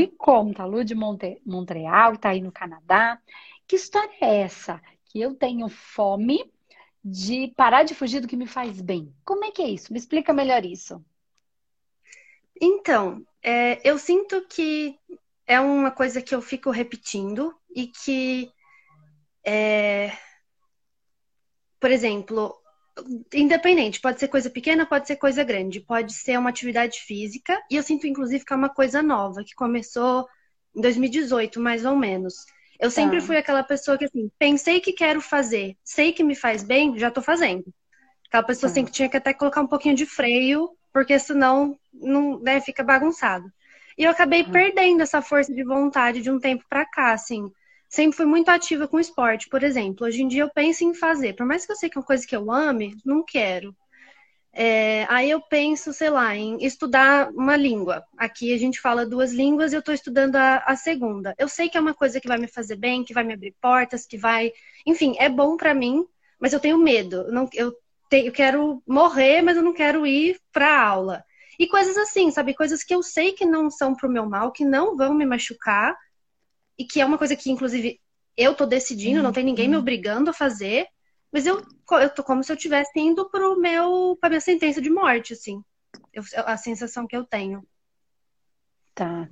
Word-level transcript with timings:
me 0.00 0.06
conta, 0.08 0.64
Lu 0.64 0.82
de 0.82 0.94
Monte, 0.94 1.42
Montreal, 1.44 2.16
tá 2.16 2.30
aí 2.30 2.40
no 2.40 2.50
Canadá. 2.50 3.20
Que 3.66 3.76
história 3.76 4.10
é 4.22 4.40
essa? 4.40 4.80
Que 5.04 5.20
eu 5.20 5.34
tenho 5.34 5.68
fome 5.68 6.50
de 7.04 7.48
parar 7.54 7.82
de 7.82 7.94
fugir 7.94 8.20
do 8.20 8.28
que 8.28 8.36
me 8.36 8.46
faz 8.46 8.80
bem. 8.80 9.14
Como 9.24 9.44
é 9.44 9.50
que 9.50 9.60
é 9.60 9.68
isso? 9.68 9.92
Me 9.92 9.98
explica 9.98 10.32
melhor 10.32 10.64
isso. 10.64 11.04
Então, 12.58 13.24
é, 13.42 13.86
eu 13.88 13.98
sinto 13.98 14.46
que 14.48 14.98
é 15.46 15.60
uma 15.60 15.90
coisa 15.90 16.22
que 16.22 16.34
eu 16.34 16.40
fico 16.40 16.70
repetindo 16.70 17.54
e 17.74 17.86
que, 17.86 18.50
é, 19.44 20.12
por 21.78 21.90
exemplo, 21.90 22.54
independente, 23.32 24.00
pode 24.00 24.18
ser 24.20 24.28
coisa 24.28 24.50
pequena, 24.50 24.86
pode 24.86 25.06
ser 25.06 25.16
coisa 25.16 25.42
grande, 25.44 25.80
pode 25.80 26.12
ser 26.14 26.38
uma 26.38 26.50
atividade 26.50 27.00
física, 27.00 27.60
e 27.70 27.76
eu 27.76 27.82
sinto, 27.82 28.06
inclusive, 28.06 28.44
que 28.44 28.52
é 28.52 28.56
uma 28.56 28.68
coisa 28.68 29.02
nova, 29.02 29.44
que 29.44 29.54
começou 29.54 30.26
em 30.74 30.80
2018, 30.80 31.60
mais 31.60 31.84
ou 31.84 31.96
menos. 31.96 32.34
Eu 32.78 32.90
sempre 32.90 33.20
tá. 33.20 33.26
fui 33.26 33.36
aquela 33.36 33.62
pessoa 33.62 33.98
que, 33.98 34.06
assim, 34.06 34.30
pensei 34.38 34.80
que 34.80 34.92
quero 34.92 35.20
fazer, 35.20 35.76
sei 35.84 36.12
que 36.12 36.24
me 36.24 36.34
faz 36.34 36.62
bem, 36.62 36.98
já 36.98 37.10
tô 37.10 37.20
fazendo. 37.20 37.64
Aquela 38.28 38.42
pessoa, 38.42 38.68
tá. 38.68 38.72
assim, 38.72 38.84
que 38.84 38.92
tinha 38.92 39.08
que 39.08 39.16
até 39.16 39.34
colocar 39.34 39.60
um 39.60 39.66
pouquinho 39.66 39.94
de 39.94 40.06
freio, 40.06 40.70
porque 40.92 41.18
senão 41.18 41.78
não 41.92 42.40
né, 42.40 42.60
fica 42.60 42.82
bagunçado. 42.82 43.50
E 43.98 44.04
eu 44.04 44.10
acabei 44.10 44.44
tá. 44.44 44.50
perdendo 44.50 45.02
essa 45.02 45.20
força 45.20 45.52
de 45.52 45.62
vontade 45.62 46.22
de 46.22 46.30
um 46.30 46.38
tempo 46.38 46.64
para 46.68 46.86
cá, 46.86 47.12
assim. 47.12 47.50
Sempre 47.90 48.16
fui 48.16 48.26
muito 48.26 48.48
ativa 48.48 48.86
com 48.86 49.00
esporte, 49.00 49.48
por 49.48 49.64
exemplo. 49.64 50.06
Hoje 50.06 50.22
em 50.22 50.28
dia 50.28 50.42
eu 50.44 50.48
penso 50.48 50.84
em 50.84 50.94
fazer, 50.94 51.34
por 51.34 51.44
mais 51.44 51.66
que 51.66 51.72
eu 51.72 51.76
sei 51.76 51.90
que 51.90 51.98
é 51.98 52.00
uma 52.00 52.06
coisa 52.06 52.24
que 52.24 52.36
eu 52.36 52.50
ame, 52.52 52.96
não 53.04 53.24
quero. 53.24 53.76
É, 54.52 55.06
aí 55.08 55.28
eu 55.28 55.40
penso, 55.40 55.92
sei 55.92 56.08
lá, 56.08 56.36
em 56.36 56.64
estudar 56.64 57.30
uma 57.30 57.56
língua. 57.56 58.04
Aqui 58.16 58.54
a 58.54 58.58
gente 58.58 58.80
fala 58.80 59.04
duas 59.04 59.32
línguas 59.32 59.72
e 59.72 59.76
eu 59.76 59.80
estou 59.80 59.92
estudando 59.92 60.36
a, 60.36 60.58
a, 60.58 60.76
segunda. 60.76 61.34
Eu 61.36 61.48
sei 61.48 61.68
que 61.68 61.76
é 61.76 61.80
uma 61.80 61.94
coisa 61.94 62.20
que 62.20 62.28
vai 62.28 62.38
me 62.38 62.46
fazer 62.46 62.76
bem, 62.76 63.02
que 63.04 63.14
vai 63.14 63.24
me 63.24 63.34
abrir 63.34 63.56
portas, 63.60 64.06
que 64.06 64.16
vai. 64.16 64.52
Enfim, 64.86 65.16
é 65.18 65.28
bom 65.28 65.56
para 65.56 65.74
mim, 65.74 66.06
mas 66.38 66.52
eu 66.52 66.60
tenho 66.60 66.78
medo. 66.78 67.16
Eu, 67.16 67.32
não, 67.32 67.48
eu, 67.54 67.72
te, 68.08 68.26
eu 68.26 68.32
quero 68.32 68.82
morrer, 68.86 69.42
mas 69.42 69.56
eu 69.56 69.62
não 69.64 69.74
quero 69.74 70.06
ir 70.06 70.40
para 70.52 70.80
aula. 70.80 71.24
E 71.58 71.66
coisas 71.66 71.96
assim, 71.96 72.30
sabe? 72.30 72.54
Coisas 72.54 72.84
que 72.84 72.94
eu 72.94 73.02
sei 73.02 73.32
que 73.32 73.44
não 73.44 73.68
são 73.68 73.94
pro 73.96 74.08
meu 74.08 74.26
mal, 74.26 74.52
que 74.52 74.64
não 74.64 74.96
vão 74.96 75.12
me 75.12 75.26
machucar, 75.26 75.96
e 76.80 76.86
que 76.86 76.98
é 76.98 77.04
uma 77.04 77.18
coisa 77.18 77.36
que, 77.36 77.50
inclusive, 77.50 78.00
eu 78.34 78.54
tô 78.54 78.64
decidindo, 78.64 79.22
não 79.22 79.32
tem 79.32 79.44
ninguém 79.44 79.68
me 79.68 79.74
uhum. 79.74 79.82
obrigando 79.82 80.30
a 80.30 80.32
fazer. 80.32 80.86
Mas 81.30 81.44
eu, 81.44 81.62
eu 81.92 82.14
tô 82.14 82.24
como 82.24 82.42
se 82.42 82.50
eu 82.50 82.56
estivesse 82.56 82.98
indo 82.98 83.28
pro 83.28 83.60
meu, 83.60 84.16
pra 84.18 84.30
minha 84.30 84.40
sentença 84.40 84.80
de 84.80 84.88
morte, 84.88 85.34
assim. 85.34 85.62
Eu, 86.10 86.22
a 86.46 86.56
sensação 86.56 87.06
que 87.06 87.14
eu 87.14 87.22
tenho. 87.22 87.62
Tá. 88.94 89.28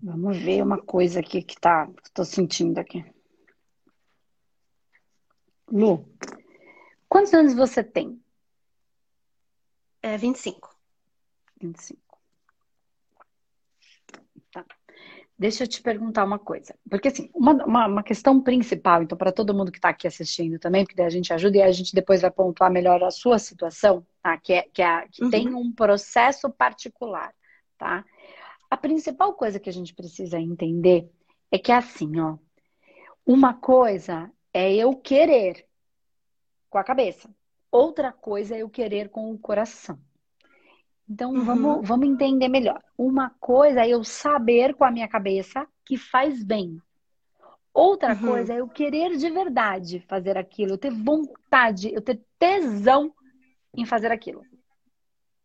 Vamos 0.00 0.36
ver 0.38 0.60
uma 0.60 0.82
coisa 0.82 1.20
aqui 1.20 1.40
que 1.40 1.54
tá, 1.60 1.88
tô 2.12 2.24
sentindo 2.24 2.78
aqui. 2.78 3.04
Lu, 5.70 6.04
quantos 7.08 7.32
anos 7.32 7.54
você 7.54 7.84
tem? 7.84 8.20
É 10.02 10.18
25. 10.18 10.76
25. 11.60 12.11
Deixa 15.38 15.64
eu 15.64 15.68
te 15.68 15.82
perguntar 15.82 16.24
uma 16.24 16.38
coisa. 16.38 16.74
Porque, 16.88 17.08
assim, 17.08 17.28
uma, 17.34 17.52
uma, 17.64 17.86
uma 17.88 18.02
questão 18.02 18.40
principal, 18.40 19.02
então, 19.02 19.18
para 19.18 19.32
todo 19.32 19.54
mundo 19.54 19.72
que 19.72 19.78
está 19.78 19.88
aqui 19.88 20.06
assistindo 20.06 20.58
também, 20.58 20.84
porque 20.84 20.94
daí 20.94 21.06
a 21.06 21.10
gente 21.10 21.32
ajuda 21.32 21.56
e 21.56 21.62
a 21.62 21.72
gente 21.72 21.94
depois 21.94 22.20
vai 22.20 22.30
pontuar 22.30 22.70
melhor 22.70 23.02
a 23.02 23.10
sua 23.10 23.38
situação, 23.38 24.06
tá? 24.22 24.36
Que, 24.38 24.52
é, 24.52 24.62
que, 24.72 24.82
é, 24.82 25.08
que 25.10 25.24
uhum. 25.24 25.30
tem 25.30 25.52
um 25.52 25.72
processo 25.72 26.48
particular, 26.50 27.34
tá? 27.76 28.04
A 28.70 28.76
principal 28.76 29.34
coisa 29.34 29.58
que 29.58 29.68
a 29.68 29.72
gente 29.72 29.94
precisa 29.94 30.38
entender 30.38 31.10
é 31.50 31.58
que 31.58 31.72
é 31.72 31.76
assim, 31.76 32.20
ó. 32.20 32.38
Uma 33.26 33.54
coisa 33.54 34.30
é 34.52 34.72
eu 34.74 34.94
querer 34.94 35.66
com 36.70 36.78
a 36.78 36.84
cabeça, 36.84 37.28
outra 37.70 38.12
coisa 38.12 38.54
é 38.54 38.62
eu 38.62 38.70
querer 38.70 39.08
com 39.08 39.30
o 39.32 39.38
coração. 39.38 39.98
Então, 41.12 41.34
uhum. 41.34 41.44
vamos, 41.44 41.86
vamos 41.86 42.08
entender 42.08 42.48
melhor. 42.48 42.82
Uma 42.96 43.28
coisa 43.38 43.82
é 43.82 43.90
eu 43.90 44.02
saber 44.02 44.74
com 44.74 44.82
a 44.82 44.90
minha 44.90 45.06
cabeça 45.06 45.68
que 45.84 45.98
faz 45.98 46.42
bem. 46.42 46.80
Outra 47.74 48.14
uhum. 48.14 48.20
coisa 48.20 48.54
é 48.54 48.60
eu 48.60 48.66
querer 48.66 49.14
de 49.18 49.28
verdade 49.28 50.00
fazer 50.08 50.38
aquilo, 50.38 50.72
eu 50.72 50.78
ter 50.78 50.90
vontade, 50.90 51.92
eu 51.92 52.00
ter 52.00 52.18
tesão 52.38 53.14
em 53.76 53.84
fazer 53.84 54.10
aquilo. 54.10 54.42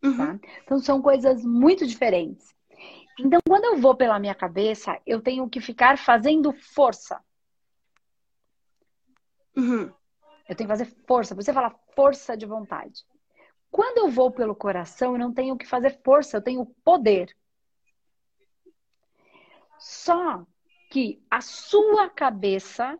Uhum. 0.01 0.15
Tá? 0.15 0.39
Então, 0.63 0.79
são 0.79 1.01
coisas 1.01 1.43
muito 1.43 1.85
diferentes. 1.85 2.55
Então, 3.19 3.41
quando 3.45 3.65
eu 3.65 3.77
vou 3.77 3.93
pela 3.93 4.19
minha 4.19 4.35
cabeça, 4.35 4.97
eu 5.05 5.21
tenho 5.21 5.49
que 5.49 5.59
ficar 5.59 5.97
fazendo 5.97 6.53
força. 6.53 7.19
Uhum. 9.53 9.91
Eu 10.47 10.55
tenho 10.55 10.69
que 10.69 10.77
fazer 10.77 10.85
força. 11.05 11.35
Você 11.35 11.51
fala 11.51 11.75
força 11.93 12.37
de 12.37 12.45
vontade. 12.45 13.05
Quando 13.77 13.99
eu 13.99 14.09
vou 14.09 14.31
pelo 14.31 14.55
coração, 14.55 15.13
eu 15.13 15.19
não 15.19 15.31
tenho 15.31 15.55
que 15.55 15.63
fazer 15.63 16.01
força, 16.03 16.35
eu 16.37 16.41
tenho 16.41 16.65
poder. 16.83 17.37
Só 19.77 20.43
que 20.89 21.23
a 21.29 21.41
sua 21.41 22.09
cabeça, 22.09 22.97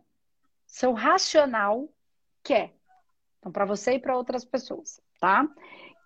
seu 0.68 0.94
racional, 0.94 1.90
quer. 2.44 2.76
Então, 3.40 3.52
para 3.52 3.66
você 3.66 3.94
e 3.94 4.00
para 4.00 4.16
outras 4.16 4.46
pessoas, 4.46 5.02
tá? 5.20 5.50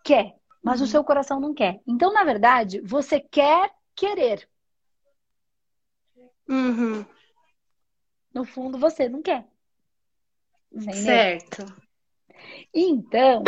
Quer, 0.05 0.37
mas 0.63 0.79
uhum. 0.79 0.85
o 0.85 0.89
seu 0.89 1.03
coração 1.03 1.37
não 1.41 1.53
quer. 1.53 1.81
Então, 1.85 2.13
na 2.13 2.23
verdade, 2.23 2.79
você 2.79 3.19
quer 3.19 3.75
querer. 3.93 4.49
Uhum. 6.47 7.05
No 8.33 8.45
fundo, 8.45 8.79
você 8.79 9.09
não 9.09 9.21
quer. 9.21 9.45
Entendeu? 10.71 11.03
Certo. 11.03 11.65
Então, 12.73 13.43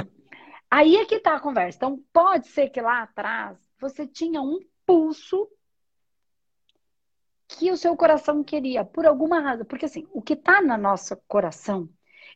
Aí 0.76 0.96
é 0.96 1.06
que 1.06 1.20
tá 1.20 1.36
a 1.36 1.40
conversa. 1.40 1.78
Então, 1.78 2.04
pode 2.12 2.48
ser 2.48 2.72
que 2.72 2.82
lá 2.82 3.04
atrás 3.04 3.60
você 3.80 4.08
tinha 4.08 4.42
um 4.42 4.60
pulso 4.88 5.48
que 7.48 7.72
o 7.72 7.78
seu 7.78 7.96
coração 7.96 8.44
queria, 8.44 8.84
por 8.84 9.06
alguma 9.06 9.40
razão. 9.40 9.68
Porque, 9.68 9.86
assim, 9.86 10.08
o 10.12 10.20
que 10.20 10.36
tá 10.36 10.64
no 10.64 10.76
nosso 10.76 11.16
coração, 11.28 11.88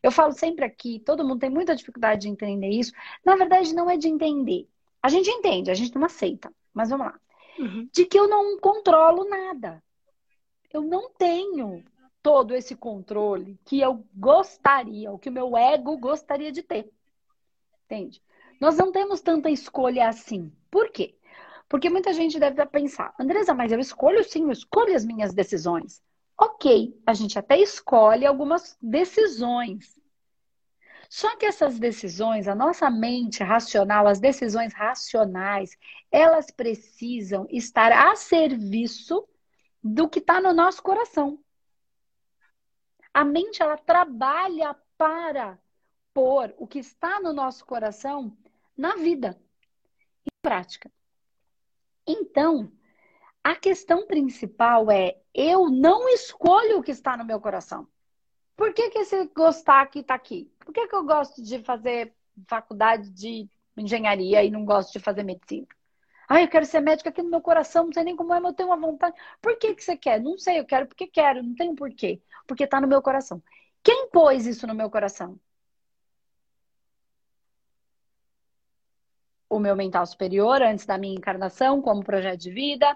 eu 0.03 0.11
falo 0.11 0.33
sempre 0.33 0.63
aqui, 0.63 0.99
todo 0.99 1.25
mundo 1.25 1.39
tem 1.39 1.49
muita 1.49 1.75
dificuldade 1.75 2.21
de 2.21 2.29
entender 2.29 2.69
isso. 2.69 2.91
Na 3.25 3.35
verdade, 3.35 3.73
não 3.73 3.89
é 3.89 3.97
de 3.97 4.07
entender. 4.07 4.69
A 5.01 5.09
gente 5.09 5.31
entende, 5.31 5.71
a 5.71 5.73
gente 5.73 5.95
não 5.95 6.05
aceita. 6.05 6.53
Mas 6.71 6.91
vamos 6.91 7.07
lá. 7.07 7.19
Uhum. 7.57 7.89
De 7.91 8.05
que 8.05 8.19
eu 8.19 8.27
não 8.27 8.59
controlo 8.59 9.27
nada. 9.27 9.83
Eu 10.71 10.81
não 10.81 11.09
tenho 11.09 11.83
todo 12.21 12.53
esse 12.53 12.75
controle 12.75 13.59
que 13.65 13.79
eu 13.79 14.05
gostaria, 14.13 15.11
o 15.11 15.17
que 15.17 15.29
o 15.29 15.33
meu 15.33 15.57
ego 15.57 15.97
gostaria 15.97 16.51
de 16.51 16.61
ter. 16.61 16.91
Entende? 17.85 18.21
Nós 18.59 18.77
não 18.77 18.91
temos 18.91 19.21
tanta 19.21 19.49
escolha 19.49 20.07
assim. 20.07 20.51
Por 20.69 20.89
quê? 20.91 21.15
Porque 21.69 21.89
muita 21.89 22.13
gente 22.13 22.39
deve 22.39 22.65
pensar, 22.67 23.13
Andresa, 23.19 23.53
mas 23.53 23.71
eu 23.71 23.79
escolho 23.79 24.23
sim, 24.23 24.43
eu 24.43 24.51
escolho 24.51 24.95
as 24.95 25.05
minhas 25.05 25.33
decisões. 25.33 26.01
Ok, 26.39 26.99
a 27.05 27.13
gente 27.13 27.37
até 27.37 27.59
escolhe 27.59 28.25
algumas 28.25 28.77
decisões. 28.81 29.99
Só 31.09 31.35
que 31.35 31.45
essas 31.45 31.79
decisões, 31.79 32.47
a 32.47 32.55
nossa 32.55 32.89
mente 32.89 33.43
racional, 33.43 34.07
as 34.07 34.19
decisões 34.19 34.73
racionais, 34.73 35.71
elas 36.11 36.51
precisam 36.51 37.47
estar 37.49 37.91
a 37.91 38.15
serviço 38.15 39.27
do 39.81 40.07
que 40.07 40.19
está 40.19 40.41
no 40.41 40.53
nosso 40.53 40.83
coração. 40.83 41.39
A 43.13 43.23
mente, 43.23 43.61
ela 43.63 43.77
trabalha 43.77 44.75
para 44.97 45.57
pôr 46.13 46.53
o 46.57 46.67
que 46.67 46.79
está 46.79 47.19
no 47.19 47.31
nosso 47.33 47.65
coração 47.65 48.35
na 48.77 48.95
vida, 48.95 49.39
em 50.25 50.31
prática. 50.41 50.91
Então, 52.05 52.71
a 53.43 53.55
questão 53.55 54.05
principal 54.05 54.91
é: 54.91 55.17
eu 55.33 55.69
não 55.69 56.07
escolho 56.09 56.79
o 56.79 56.83
que 56.83 56.91
está 56.91 57.17
no 57.17 57.25
meu 57.25 57.39
coração. 57.39 57.87
Por 58.55 58.73
que, 58.73 58.89
que 58.89 58.99
esse 58.99 59.27
gostar 59.27 59.81
aqui 59.81 59.99
está 59.99 60.15
aqui? 60.15 60.51
Por 60.59 60.73
que, 60.73 60.87
que 60.87 60.95
eu 60.95 61.05
gosto 61.05 61.41
de 61.43 61.63
fazer 61.63 62.13
faculdade 62.47 63.09
de 63.11 63.49
engenharia 63.77 64.43
e 64.43 64.49
não 64.51 64.65
gosto 64.65 64.93
de 64.93 64.99
fazer 64.99 65.23
medicina? 65.23 65.67
Ah, 66.29 66.41
eu 66.41 66.49
quero 66.49 66.65
ser 66.65 66.81
médica 66.81 67.09
aqui 67.09 67.21
no 67.23 67.29
meu 67.29 67.39
coração, 67.41 67.85
não 67.85 67.93
sei 67.93 68.03
nem 68.03 68.15
como 68.15 68.33
é, 68.33 68.39
mas 68.39 68.51
eu 68.51 68.55
tenho 68.55 68.69
uma 68.69 68.77
vontade. 68.77 69.15
Por 69.41 69.57
que, 69.57 69.73
que 69.75 69.83
você 69.83 69.95
quer? 69.95 70.19
Não 70.19 70.37
sei, 70.37 70.59
eu 70.59 70.65
quero 70.65 70.87
porque 70.87 71.07
quero, 71.07 71.41
não 71.41 71.55
tenho 71.55 71.73
porquê. 71.75 72.21
Porque 72.45 72.63
está 72.65 72.81
no 72.81 72.87
meu 72.87 73.01
coração. 73.01 73.41
Quem 73.81 74.09
pôs 74.09 74.45
isso 74.45 74.67
no 74.67 74.75
meu 74.75 74.89
coração? 74.89 75.39
O 79.49 79.59
meu 79.59 79.75
mental 79.75 80.05
superior 80.05 80.61
antes 80.61 80.85
da 80.85 80.97
minha 80.97 81.15
encarnação, 81.15 81.81
como 81.81 82.03
projeto 82.03 82.41
de 82.41 82.51
vida, 82.51 82.95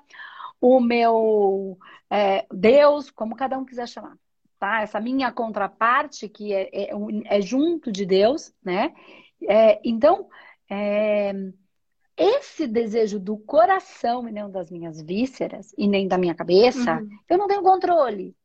o 0.59 0.79
meu 0.79 1.77
é, 2.09 2.45
Deus, 2.51 3.09
como 3.09 3.35
cada 3.35 3.57
um 3.57 3.65
quiser 3.65 3.87
chamar, 3.87 4.17
tá? 4.59 4.81
Essa 4.81 4.99
minha 4.99 5.31
contraparte 5.31 6.29
que 6.29 6.53
é, 6.53 6.69
é, 6.73 6.89
é 7.25 7.41
junto 7.41 7.91
de 7.91 8.05
Deus, 8.05 8.53
né? 8.63 8.93
É, 9.47 9.79
então, 9.83 10.29
é, 10.69 11.33
esse 12.15 12.67
desejo 12.67 13.19
do 13.19 13.37
coração 13.37 14.29
e 14.29 14.31
não 14.31 14.51
das 14.51 14.69
minhas 14.69 15.01
vísceras 15.01 15.73
e 15.77 15.87
nem 15.87 16.07
da 16.07 16.17
minha 16.17 16.35
cabeça, 16.35 16.97
uhum. 16.97 17.09
eu 17.27 17.37
não 17.37 17.47
tenho 17.47 17.63
controle. 17.63 18.35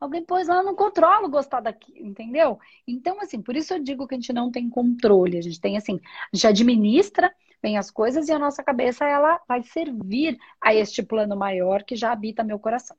Alguém 0.00 0.24
lá, 0.30 0.56
eu 0.56 0.64
não 0.64 0.74
controlo 0.74 1.28
gostar 1.28 1.60
daqui, 1.60 1.92
entendeu? 1.96 2.58
Então, 2.88 3.20
assim, 3.20 3.42
por 3.42 3.54
isso 3.54 3.74
eu 3.74 3.82
digo 3.82 4.08
que 4.08 4.14
a 4.14 4.18
gente 4.18 4.32
não 4.32 4.50
tem 4.50 4.70
controle. 4.70 5.36
A 5.36 5.42
gente 5.42 5.60
tem, 5.60 5.76
assim, 5.76 6.00
a 6.32 6.36
gente 6.36 6.46
administra 6.46 7.30
bem 7.62 7.76
as 7.76 7.90
coisas 7.90 8.26
e 8.28 8.32
a 8.32 8.38
nossa 8.38 8.62
cabeça, 8.62 9.04
ela 9.04 9.38
vai 9.46 9.62
servir 9.62 10.38
a 10.58 10.74
este 10.74 11.02
plano 11.02 11.36
maior 11.36 11.82
que 11.82 11.94
já 11.94 12.12
habita 12.12 12.42
meu 12.42 12.58
coração. 12.58 12.96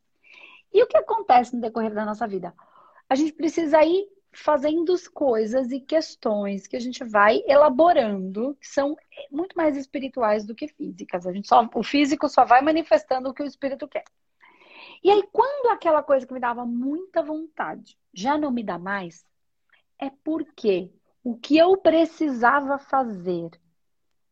E 0.72 0.84
o 0.84 0.88
que 0.88 0.98
acontece 0.98 1.56
no 1.56 1.62
decorrer 1.62 1.94
da 1.94 2.06
nossa 2.06 2.28
vida? 2.28 2.54
A 3.10 3.16
gente 3.16 3.34
precisa 3.34 3.84
ir 3.84 4.08
fazendo 4.32 4.94
coisas 5.12 5.72
e 5.72 5.80
questões 5.80 6.68
que 6.68 6.76
a 6.76 6.80
gente 6.80 7.04
vai 7.04 7.42
elaborando, 7.48 8.56
que 8.62 8.68
são 8.68 8.96
muito 9.30 9.58
mais 9.58 9.76
espirituais 9.76 10.46
do 10.46 10.56
que 10.56 10.68
físicas. 10.68 11.28
A 11.28 11.34
gente 11.34 11.48
só, 11.48 11.68
o 11.74 11.84
físico 11.84 12.30
só 12.30 12.46
vai 12.46 12.62
manifestando 12.62 13.30
o 13.30 13.34
que 13.34 13.44
o 13.44 13.46
espírito 13.46 13.88
quer. 13.88 14.06
E 15.04 15.10
aí, 15.10 15.24
quando 15.32 15.72
aquela 15.72 16.04
coisa 16.04 16.26
que 16.26 16.34
me 16.34 16.40
dava 16.40 16.66
muita 16.66 17.24
vontade 17.24 17.98
já 18.14 18.38
não 18.38 18.52
me 18.52 18.64
dá 18.64 18.78
mais, 18.78 19.26
é 19.98 20.10
porque 20.24 20.92
o 21.24 21.38
que 21.38 21.58
eu 21.58 21.78
precisava 21.78 22.78
fazer 22.78 23.50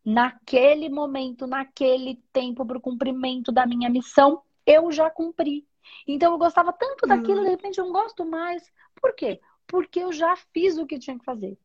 naquele 0.04 0.90
momento, 0.90 1.46
naquele 1.48 2.22
tempo, 2.34 2.66
para 2.66 2.78
o 2.78 2.82
cumprimento 2.82 3.52
da 3.52 3.66
minha 3.66 3.90
missão, 3.90 4.42
eu 4.66 4.92
já 4.92 5.10
cumpri. 5.10 5.68
Então 6.08 6.32
eu 6.32 6.38
gostava 6.38 6.74
tanto 6.74 7.08
daquilo, 7.08 7.42
hum. 7.42 7.44
de 7.44 7.50
repente 7.50 7.80
eu 7.80 7.86
não 7.86 7.94
gosto 7.94 8.26
mais. 8.26 8.72
Por 9.00 9.14
quê? 9.16 9.40
Porque 9.68 10.00
eu 10.00 10.12
já 10.12 10.36
fiz 10.54 10.78
o 10.78 10.86
que 10.86 11.00
tinha 11.00 11.18
que 11.18 11.26
fazer. 11.26 11.58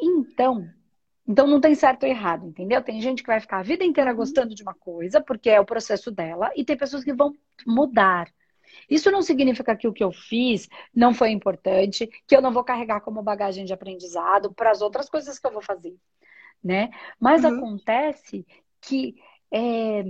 Então, 0.00 0.68
então 1.26 1.46
não 1.46 1.60
tem 1.60 1.74
certo 1.74 2.04
ou 2.04 2.08
errado, 2.08 2.46
entendeu? 2.46 2.82
Tem 2.82 3.00
gente 3.00 3.22
que 3.22 3.28
vai 3.28 3.40
ficar 3.40 3.58
a 3.58 3.62
vida 3.62 3.84
inteira 3.84 4.10
uhum. 4.10 4.16
gostando 4.16 4.54
de 4.54 4.62
uma 4.62 4.74
coisa, 4.74 5.20
porque 5.22 5.48
é 5.48 5.58
o 5.58 5.64
processo 5.64 6.10
dela, 6.10 6.50
e 6.54 6.64
tem 6.64 6.76
pessoas 6.76 7.02
que 7.02 7.14
vão 7.14 7.34
mudar. 7.66 8.30
Isso 8.90 9.10
não 9.10 9.22
significa 9.22 9.74
que 9.74 9.88
o 9.88 9.92
que 9.92 10.04
eu 10.04 10.12
fiz 10.12 10.68
não 10.94 11.14
foi 11.14 11.30
importante, 11.30 12.08
que 12.26 12.36
eu 12.36 12.42
não 12.42 12.52
vou 12.52 12.62
carregar 12.62 13.00
como 13.00 13.22
bagagem 13.22 13.64
de 13.64 13.72
aprendizado 13.72 14.52
para 14.52 14.70
as 14.70 14.82
outras 14.82 15.08
coisas 15.08 15.38
que 15.38 15.46
eu 15.46 15.52
vou 15.52 15.62
fazer, 15.62 15.96
né? 16.62 16.90
Mas 17.18 17.44
uhum. 17.44 17.56
acontece 17.56 18.46
que 18.80 19.14
é, 19.50 20.04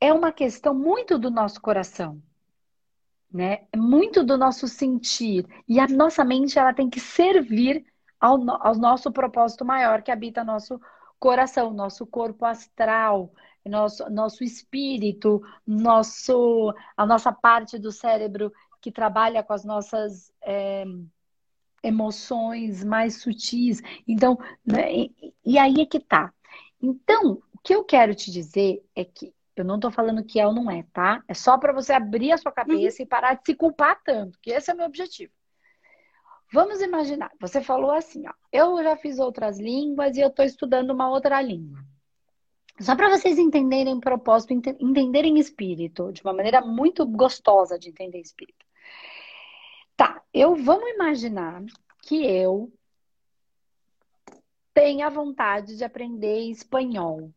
é 0.00 0.12
uma 0.12 0.32
questão 0.32 0.72
muito 0.72 1.18
do 1.18 1.30
nosso 1.30 1.60
coração, 1.60 2.22
né? 3.30 3.66
É 3.70 3.76
muito 3.76 4.24
do 4.24 4.38
nosso 4.38 4.66
sentir 4.66 5.46
e 5.68 5.78
a 5.78 5.86
nossa 5.86 6.24
mente 6.24 6.58
ela 6.58 6.72
tem 6.72 6.88
que 6.88 7.00
servir 7.00 7.84
ao, 8.20 8.38
ao 8.60 8.74
nosso 8.74 9.10
propósito 9.12 9.64
maior 9.64 10.02
que 10.02 10.10
habita 10.10 10.44
nosso 10.44 10.80
coração, 11.18 11.72
nosso 11.72 12.06
corpo 12.06 12.44
astral, 12.44 13.32
nosso, 13.64 14.08
nosso 14.10 14.44
espírito, 14.44 15.42
nosso, 15.66 16.72
a 16.96 17.04
nossa 17.04 17.32
parte 17.32 17.78
do 17.78 17.92
cérebro 17.92 18.52
que 18.80 18.92
trabalha 18.92 19.42
com 19.42 19.52
as 19.52 19.64
nossas 19.64 20.32
é, 20.42 20.84
emoções 21.82 22.84
mais 22.84 23.20
sutis. 23.20 23.82
Então, 24.06 24.38
né, 24.64 24.92
e, 24.92 25.34
e, 25.44 25.58
aí 25.58 25.80
é 25.80 25.86
que 25.86 26.00
tá. 26.00 26.32
Então, 26.80 27.42
o 27.52 27.58
que 27.62 27.74
eu 27.74 27.84
quero 27.84 28.14
te 28.14 28.30
dizer 28.30 28.82
é 28.94 29.04
que 29.04 29.32
eu 29.56 29.64
não 29.64 29.80
tô 29.80 29.90
falando 29.90 30.24
que 30.24 30.38
é 30.38 30.46
ou 30.46 30.54
não 30.54 30.70
é, 30.70 30.84
tá? 30.92 31.22
É 31.26 31.34
só 31.34 31.58
para 31.58 31.72
você 31.72 31.92
abrir 31.92 32.30
a 32.30 32.38
sua 32.38 32.52
cabeça 32.52 33.02
uhum. 33.02 33.06
e 33.06 33.08
parar 33.08 33.34
de 33.34 33.42
se 33.44 33.54
culpar 33.54 34.00
tanto, 34.04 34.38
que 34.40 34.50
esse 34.50 34.70
é 34.70 34.74
o 34.74 34.76
meu 34.76 34.86
objetivo. 34.86 35.32
Vamos 36.52 36.80
imaginar, 36.80 37.30
você 37.38 37.60
falou 37.60 37.90
assim, 37.90 38.26
ó, 38.26 38.32
eu 38.50 38.82
já 38.82 38.96
fiz 38.96 39.18
outras 39.18 39.58
línguas 39.58 40.16
e 40.16 40.20
eu 40.20 40.28
estou 40.28 40.44
estudando 40.44 40.90
uma 40.90 41.10
outra 41.10 41.40
língua. 41.42 41.78
Só 42.80 42.94
para 42.96 43.10
vocês 43.10 43.38
entenderem 43.38 43.94
o 43.94 44.00
propósito, 44.00 44.52
entenderem 44.52 45.38
espírito, 45.38 46.12
de 46.12 46.22
uma 46.22 46.32
maneira 46.32 46.60
muito 46.60 47.04
gostosa 47.04 47.78
de 47.78 47.90
entender 47.90 48.20
espírito. 48.20 48.64
Tá, 49.96 50.22
eu 50.32 50.54
vamos 50.54 50.88
imaginar 50.90 51.64
que 52.02 52.24
eu 52.24 52.72
tenha 54.72 55.10
vontade 55.10 55.76
de 55.76 55.84
aprender 55.84 56.50
espanhol 56.50 57.32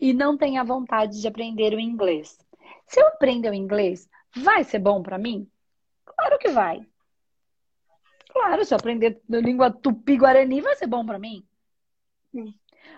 e 0.00 0.12
não 0.12 0.36
tenha 0.36 0.64
vontade 0.64 1.20
de 1.20 1.28
aprender 1.28 1.72
o 1.74 1.80
inglês. 1.80 2.36
Se 2.86 3.00
eu 3.00 3.06
aprender 3.06 3.50
o 3.50 3.54
inglês, 3.54 4.08
vai 4.34 4.64
ser 4.64 4.80
bom 4.80 5.00
para 5.00 5.16
mim? 5.16 5.48
Claro 6.04 6.38
que 6.38 6.48
vai. 6.48 6.84
Claro, 8.32 8.64
se 8.64 8.72
eu 8.72 8.78
aprender 8.78 9.20
língua 9.28 9.70
tupi-guarani, 9.70 10.60
vai 10.60 10.74
ser 10.74 10.86
bom 10.86 11.04
para 11.04 11.18
mim. 11.18 11.46
Sim. 12.30 12.54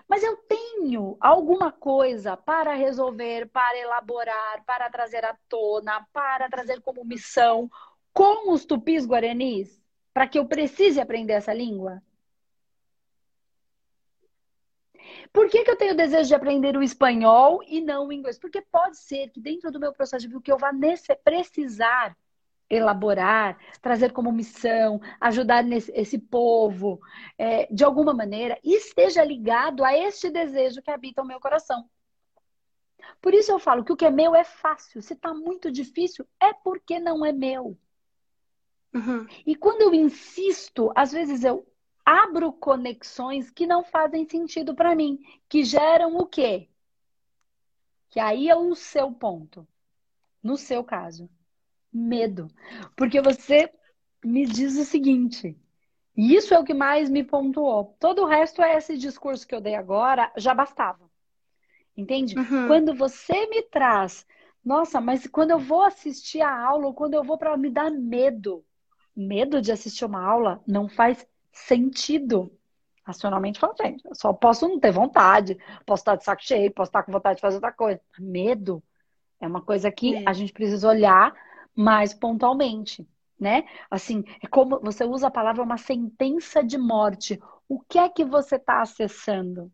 Mas 0.07 0.23
eu 0.23 0.37
tenho 0.37 1.17
alguma 1.19 1.71
coisa 1.71 2.37
para 2.37 2.73
resolver, 2.73 3.47
para 3.49 3.77
elaborar, 3.77 4.63
para 4.65 4.89
trazer 4.89 5.25
à 5.25 5.37
tona, 5.49 6.07
para 6.13 6.49
trazer 6.49 6.81
como 6.81 7.03
missão 7.03 7.69
com 8.13 8.51
os 8.51 8.65
tupis 8.65 9.05
guaranis, 9.05 9.83
para 10.13 10.25
que 10.27 10.39
eu 10.39 10.45
precise 10.45 11.01
aprender 11.01 11.33
essa 11.33 11.53
língua? 11.53 12.01
Por 15.33 15.49
que, 15.49 15.63
que 15.63 15.69
eu 15.69 15.77
tenho 15.77 15.95
desejo 15.95 16.29
de 16.29 16.35
aprender 16.35 16.77
o 16.77 16.81
espanhol 16.81 17.61
e 17.67 17.81
não 17.81 18.07
o 18.07 18.13
inglês? 18.13 18.39
Porque 18.39 18.61
pode 18.61 18.97
ser 18.97 19.29
que 19.29 19.41
dentro 19.41 19.69
do 19.69 19.79
meu 19.79 19.91
processo 19.91 20.21
de 20.21 20.27
vida 20.29 20.41
que 20.41 20.51
eu 20.51 20.57
vá 20.57 20.71
nesse, 20.71 21.13
precisar 21.17 22.15
elaborar, 22.69 23.57
trazer 23.81 24.11
como 24.11 24.31
missão, 24.31 24.99
ajudar 25.19 25.63
nesse, 25.63 25.91
esse 25.91 26.17
povo, 26.17 26.99
é, 27.37 27.71
de 27.71 27.83
alguma 27.83 28.13
maneira, 28.13 28.59
esteja 28.63 29.23
ligado 29.23 29.83
a 29.83 29.95
este 29.95 30.29
desejo 30.29 30.81
que 30.81 30.91
habita 30.91 31.21
o 31.21 31.25
meu 31.25 31.39
coração. 31.39 31.87
Por 33.21 33.33
isso 33.33 33.51
eu 33.51 33.59
falo 33.59 33.83
que 33.83 33.91
o 33.91 33.95
que 33.95 34.05
é 34.05 34.11
meu 34.11 34.35
é 34.35 34.43
fácil. 34.43 35.01
Se 35.01 35.13
está 35.13 35.33
muito 35.33 35.71
difícil, 35.71 36.27
é 36.39 36.53
porque 36.53 36.99
não 36.99 37.25
é 37.25 37.31
meu. 37.31 37.77
Uhum. 38.93 39.27
E 39.45 39.55
quando 39.55 39.81
eu 39.81 39.93
insisto, 39.93 40.91
às 40.95 41.11
vezes 41.11 41.43
eu 41.43 41.67
abro 42.03 42.51
conexões 42.53 43.49
que 43.49 43.67
não 43.67 43.83
fazem 43.83 44.27
sentido 44.27 44.73
para 44.75 44.95
mim, 44.95 45.19
que 45.49 45.63
geram 45.63 46.15
o 46.17 46.25
quê? 46.25 46.69
Que 48.09 48.19
aí 48.19 48.49
é 48.49 48.55
o 48.55 48.73
seu 48.73 49.11
ponto. 49.11 49.67
No 50.41 50.57
seu 50.57 50.83
caso 50.83 51.29
medo. 51.95 52.47
Porque 52.95 53.21
você 53.21 53.71
me 54.23 54.45
diz 54.45 54.77
o 54.77 54.83
seguinte, 54.83 55.57
e 56.15 56.35
isso 56.35 56.53
é 56.53 56.59
o 56.59 56.63
que 56.63 56.73
mais 56.73 57.09
me 57.09 57.23
pontuou. 57.23 57.95
Todo 57.99 58.23
o 58.23 58.27
resto 58.27 58.61
é 58.61 58.75
esse 58.75 58.97
discurso 58.97 59.47
que 59.47 59.55
eu 59.55 59.61
dei 59.61 59.75
agora, 59.75 60.31
já 60.35 60.53
bastava. 60.53 61.09
Entende? 61.95 62.37
Uhum. 62.37 62.67
Quando 62.67 62.93
você 62.93 63.47
me 63.47 63.61
traz, 63.63 64.25
nossa, 64.63 64.99
mas 64.99 65.25
quando 65.27 65.51
eu 65.51 65.59
vou 65.59 65.83
assistir 65.83 66.41
a 66.41 66.65
aula, 66.65 66.87
ou 66.87 66.93
quando 66.93 67.13
eu 67.13 67.23
vou 67.23 67.37
para 67.37 67.55
me 67.55 67.69
dar 67.69 67.89
medo, 67.89 68.63
medo 69.15 69.61
de 69.61 69.71
assistir 69.71 70.03
uma 70.03 70.21
aula 70.21 70.61
não 70.67 70.89
faz 70.89 71.25
sentido. 71.51 72.51
Racionalmente 73.03 73.59
falando, 73.59 73.77
gente, 73.77 74.05
eu 74.05 74.15
só 74.15 74.33
posso 74.33 74.67
não 74.67 74.79
ter 74.79 74.91
vontade, 74.91 75.57
posso 75.85 76.01
estar 76.01 76.15
de 76.15 76.23
saco 76.23 76.43
cheio, 76.43 76.73
posso 76.73 76.89
estar 76.89 77.03
com 77.03 77.11
vontade 77.11 77.35
de 77.35 77.41
fazer 77.41 77.55
outra 77.57 77.71
coisa. 77.71 78.01
Medo 78.17 78.81
é 79.39 79.47
uma 79.47 79.61
coisa 79.61 79.91
que 79.91 80.15
é. 80.15 80.23
a 80.25 80.33
gente 80.33 80.51
precisa 80.51 80.89
olhar 80.89 81.33
mais 81.75 82.13
pontualmente, 82.13 83.07
né? 83.39 83.65
Assim, 83.89 84.23
é 84.41 84.47
como 84.47 84.79
você 84.79 85.03
usa 85.03 85.27
a 85.27 85.31
palavra 85.31 85.61
uma 85.61 85.77
sentença 85.77 86.63
de 86.63 86.77
morte. 86.77 87.39
O 87.67 87.79
que 87.79 87.99
é 87.99 88.07
que 88.07 88.23
você 88.23 88.55
está 88.55 88.81
acessando? 88.81 89.71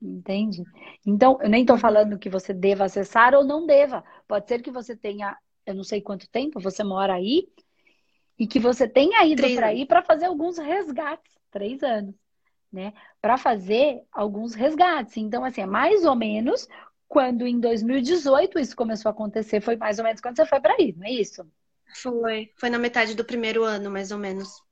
Entende? 0.00 0.62
Então, 1.04 1.38
eu 1.42 1.48
nem 1.48 1.62
estou 1.62 1.76
falando 1.76 2.18
que 2.18 2.30
você 2.30 2.54
deva 2.54 2.84
acessar 2.84 3.34
ou 3.34 3.44
não 3.44 3.66
deva. 3.66 4.04
Pode 4.26 4.46
ser 4.48 4.62
que 4.62 4.70
você 4.70 4.96
tenha, 4.96 5.36
eu 5.66 5.74
não 5.74 5.84
sei 5.84 6.00
quanto 6.00 6.30
tempo 6.30 6.60
você 6.60 6.84
mora 6.84 7.14
aí, 7.14 7.48
e 8.38 8.46
que 8.46 8.60
você 8.60 8.88
tenha 8.88 9.24
ido 9.26 9.42
para 9.54 9.66
aí 9.66 9.84
para 9.84 10.02
fazer 10.02 10.26
alguns 10.26 10.58
resgates. 10.58 11.36
Três 11.50 11.82
anos, 11.82 12.14
né? 12.72 12.92
Para 13.20 13.36
fazer 13.36 14.02
alguns 14.12 14.54
resgates. 14.54 15.16
Então, 15.16 15.44
assim, 15.44 15.62
é 15.62 15.66
mais 15.66 16.04
ou 16.04 16.14
menos 16.14 16.68
quando 17.08 17.46
em 17.46 17.58
2018 17.58 18.58
isso 18.58 18.76
começou 18.76 19.08
a 19.08 19.12
acontecer, 19.12 19.60
foi 19.60 19.76
mais 19.76 19.98
ou 19.98 20.04
menos 20.04 20.20
quando 20.20 20.36
você 20.36 20.46
foi 20.46 20.60
para 20.60 20.74
aí, 20.74 20.94
não 20.96 21.06
é 21.06 21.10
isso? 21.10 21.44
Foi, 21.94 22.50
foi 22.54 22.68
na 22.68 22.78
metade 22.78 23.14
do 23.14 23.24
primeiro 23.24 23.64
ano, 23.64 23.90
mais 23.90 24.12
ou 24.12 24.18
menos. 24.18 24.62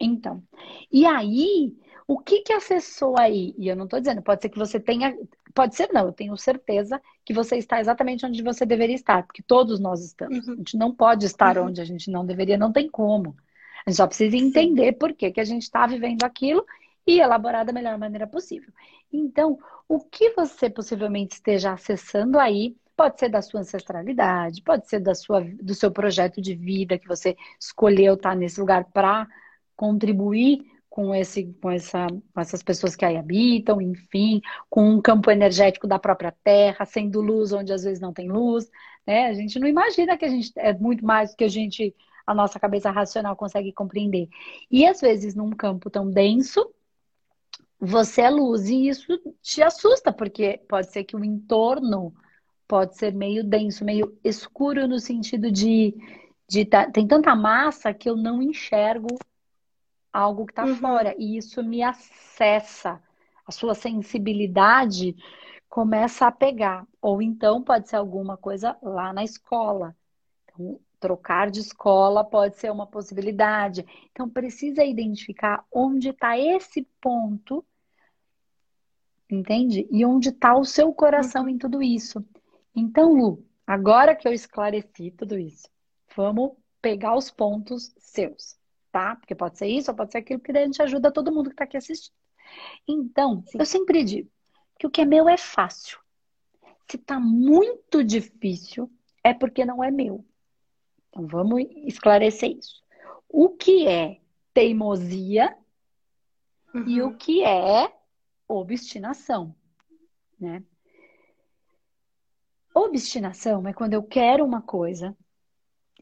Então, 0.00 0.42
e 0.90 1.06
aí, 1.06 1.72
o 2.06 2.18
que 2.18 2.40
que 2.40 2.52
acessou 2.52 3.18
aí? 3.18 3.54
E 3.56 3.68
eu 3.68 3.76
não 3.76 3.84
estou 3.84 4.00
dizendo, 4.00 4.22
pode 4.22 4.42
ser 4.42 4.48
que 4.48 4.58
você 4.58 4.80
tenha, 4.80 5.16
pode 5.54 5.76
ser 5.76 5.90
não, 5.92 6.06
eu 6.06 6.12
tenho 6.12 6.36
certeza 6.36 7.00
que 7.24 7.32
você 7.32 7.56
está 7.56 7.80
exatamente 7.80 8.26
onde 8.26 8.42
você 8.42 8.66
deveria 8.66 8.94
estar, 8.94 9.24
porque 9.24 9.42
todos 9.42 9.78
nós 9.78 10.04
estamos. 10.04 10.46
Uhum. 10.46 10.54
A 10.54 10.56
gente 10.56 10.76
não 10.76 10.94
pode 10.94 11.26
estar 11.26 11.56
uhum. 11.56 11.66
onde 11.66 11.80
a 11.80 11.84
gente 11.84 12.10
não 12.10 12.26
deveria, 12.26 12.58
não 12.58 12.72
tem 12.72 12.88
como. 12.88 13.36
A 13.86 13.90
gente 13.90 13.96
só 13.96 14.06
precisa 14.06 14.36
entender 14.36 14.92
Sim. 14.92 14.98
por 14.98 15.12
que, 15.12 15.30
que 15.30 15.40
a 15.40 15.44
gente 15.44 15.62
está 15.62 15.86
vivendo 15.86 16.24
aquilo 16.24 16.64
e 17.08 17.20
elaborar 17.20 17.64
da 17.64 17.72
melhor 17.72 17.96
maneira 17.96 18.26
possível. 18.26 18.70
Então, 19.10 19.58
o 19.88 19.98
que 19.98 20.34
você 20.34 20.68
possivelmente 20.68 21.36
esteja 21.36 21.72
acessando 21.72 22.38
aí 22.38 22.76
pode 22.94 23.18
ser 23.18 23.30
da 23.30 23.40
sua 23.40 23.60
ancestralidade, 23.60 24.60
pode 24.60 24.86
ser 24.86 25.00
da 25.00 25.14
sua, 25.14 25.40
do 25.40 25.74
seu 25.74 25.90
projeto 25.90 26.42
de 26.42 26.54
vida 26.54 26.98
que 26.98 27.08
você 27.08 27.34
escolheu 27.58 28.12
estar 28.12 28.36
nesse 28.36 28.60
lugar 28.60 28.84
para 28.92 29.26
contribuir 29.74 30.66
com, 30.90 31.14
esse, 31.14 31.46
com, 31.62 31.70
essa, 31.70 32.08
com 32.08 32.40
essas 32.40 32.62
pessoas 32.62 32.94
que 32.94 33.06
aí 33.06 33.16
habitam, 33.16 33.80
enfim, 33.80 34.42
com 34.68 34.90
um 34.90 35.00
campo 35.00 35.30
energético 35.30 35.86
da 35.86 35.98
própria 35.98 36.34
Terra, 36.44 36.84
sendo 36.84 37.22
luz 37.22 37.52
onde 37.54 37.72
às 37.72 37.84
vezes 37.84 38.00
não 38.00 38.12
tem 38.12 38.28
luz, 38.28 38.68
né? 39.06 39.28
A 39.28 39.32
gente 39.32 39.58
não 39.58 39.66
imagina 39.66 40.18
que 40.18 40.26
a 40.26 40.28
gente 40.28 40.52
é 40.56 40.74
muito 40.74 41.06
mais 41.06 41.30
do 41.30 41.36
que 41.36 41.44
a 41.44 41.48
gente, 41.48 41.94
a 42.26 42.34
nossa 42.34 42.60
cabeça 42.60 42.90
racional 42.90 43.34
consegue 43.34 43.72
compreender. 43.72 44.28
E 44.70 44.86
às 44.86 45.00
vezes 45.00 45.34
num 45.34 45.50
campo 45.50 45.88
tão 45.88 46.10
denso, 46.10 46.68
você 47.80 48.22
é 48.22 48.30
luz 48.30 48.68
e 48.68 48.88
isso 48.88 49.18
te 49.40 49.62
assusta, 49.62 50.12
porque 50.12 50.60
pode 50.68 50.90
ser 50.90 51.04
que 51.04 51.16
o 51.16 51.24
entorno 51.24 52.12
pode 52.66 52.96
ser 52.96 53.14
meio 53.14 53.42
denso, 53.42 53.84
meio 53.84 54.18
escuro 54.22 54.86
no 54.86 54.98
sentido 54.98 55.50
de, 55.50 55.94
de 56.48 56.64
tá, 56.64 56.90
tem 56.90 57.06
tanta 57.06 57.34
massa 57.34 57.94
que 57.94 58.10
eu 58.10 58.16
não 58.16 58.42
enxergo 58.42 59.08
algo 60.12 60.44
que 60.44 60.52
está 60.52 60.64
uhum. 60.64 60.76
fora. 60.76 61.14
E 61.18 61.36
isso 61.36 61.62
me 61.62 61.82
acessa. 61.82 63.00
A 63.46 63.52
sua 63.52 63.74
sensibilidade 63.74 65.16
começa 65.68 66.26
a 66.26 66.32
pegar. 66.32 66.86
Ou 67.00 67.22
então 67.22 67.62
pode 67.62 67.88
ser 67.88 67.96
alguma 67.96 68.36
coisa 68.36 68.76
lá 68.82 69.12
na 69.12 69.24
escola. 69.24 69.96
Então, 70.44 70.80
trocar 71.00 71.50
de 71.50 71.60
escola 71.60 72.24
pode 72.24 72.56
ser 72.58 72.70
uma 72.70 72.86
possibilidade. 72.86 73.86
Então, 74.10 74.28
precisa 74.28 74.84
identificar 74.84 75.64
onde 75.72 76.10
está 76.10 76.38
esse 76.38 76.86
ponto, 77.00 77.64
entende? 79.30 79.86
E 79.90 80.04
onde 80.04 80.30
está 80.30 80.56
o 80.56 80.64
seu 80.64 80.92
coração 80.92 81.44
uhum. 81.44 81.48
em 81.50 81.58
tudo 81.58 81.82
isso. 81.82 82.24
Então, 82.74 83.12
Lu, 83.12 83.44
agora 83.66 84.14
que 84.14 84.26
eu 84.26 84.32
esclareci 84.32 85.10
tudo 85.10 85.38
isso, 85.38 85.68
vamos 86.14 86.52
pegar 86.80 87.16
os 87.16 87.30
pontos 87.30 87.92
seus 87.98 88.58
tá? 88.90 89.16
Porque 89.16 89.34
pode 89.34 89.58
ser 89.58 89.66
isso 89.66 89.90
ou 89.90 89.96
pode 89.96 90.12
ser 90.12 90.18
aquilo, 90.18 90.40
porque 90.40 90.52
daí 90.52 90.62
a 90.62 90.66
gente 90.66 90.82
ajuda 90.82 91.12
todo 91.12 91.32
mundo 91.32 91.50
que 91.50 91.54
está 91.54 91.64
aqui 91.64 91.76
assistindo. 91.76 92.14
Então, 92.86 93.42
Sim. 93.46 93.58
eu 93.58 93.66
sempre 93.66 94.02
digo 94.02 94.30
que 94.78 94.86
o 94.86 94.90
que 94.90 95.02
é 95.02 95.04
meu 95.04 95.28
é 95.28 95.36
fácil. 95.36 95.98
Se 96.90 96.96
está 96.96 97.20
muito 97.20 98.02
difícil, 98.02 98.90
é 99.22 99.34
porque 99.34 99.64
não 99.64 99.84
é 99.84 99.90
meu. 99.90 100.24
Então, 101.08 101.26
vamos 101.26 101.64
esclarecer 101.86 102.56
isso. 102.56 102.82
O 103.28 103.50
que 103.50 103.86
é 103.86 104.20
teimosia 104.54 105.56
uhum. 106.74 106.88
e 106.88 107.02
o 107.02 107.16
que 107.16 107.44
é 107.44 107.92
obstinação, 108.48 109.54
né? 110.40 110.62
Obstinação 112.74 113.66
é 113.68 113.72
quando 113.72 113.94
eu 113.94 114.02
quero 114.02 114.44
uma 114.44 114.62
coisa, 114.62 115.16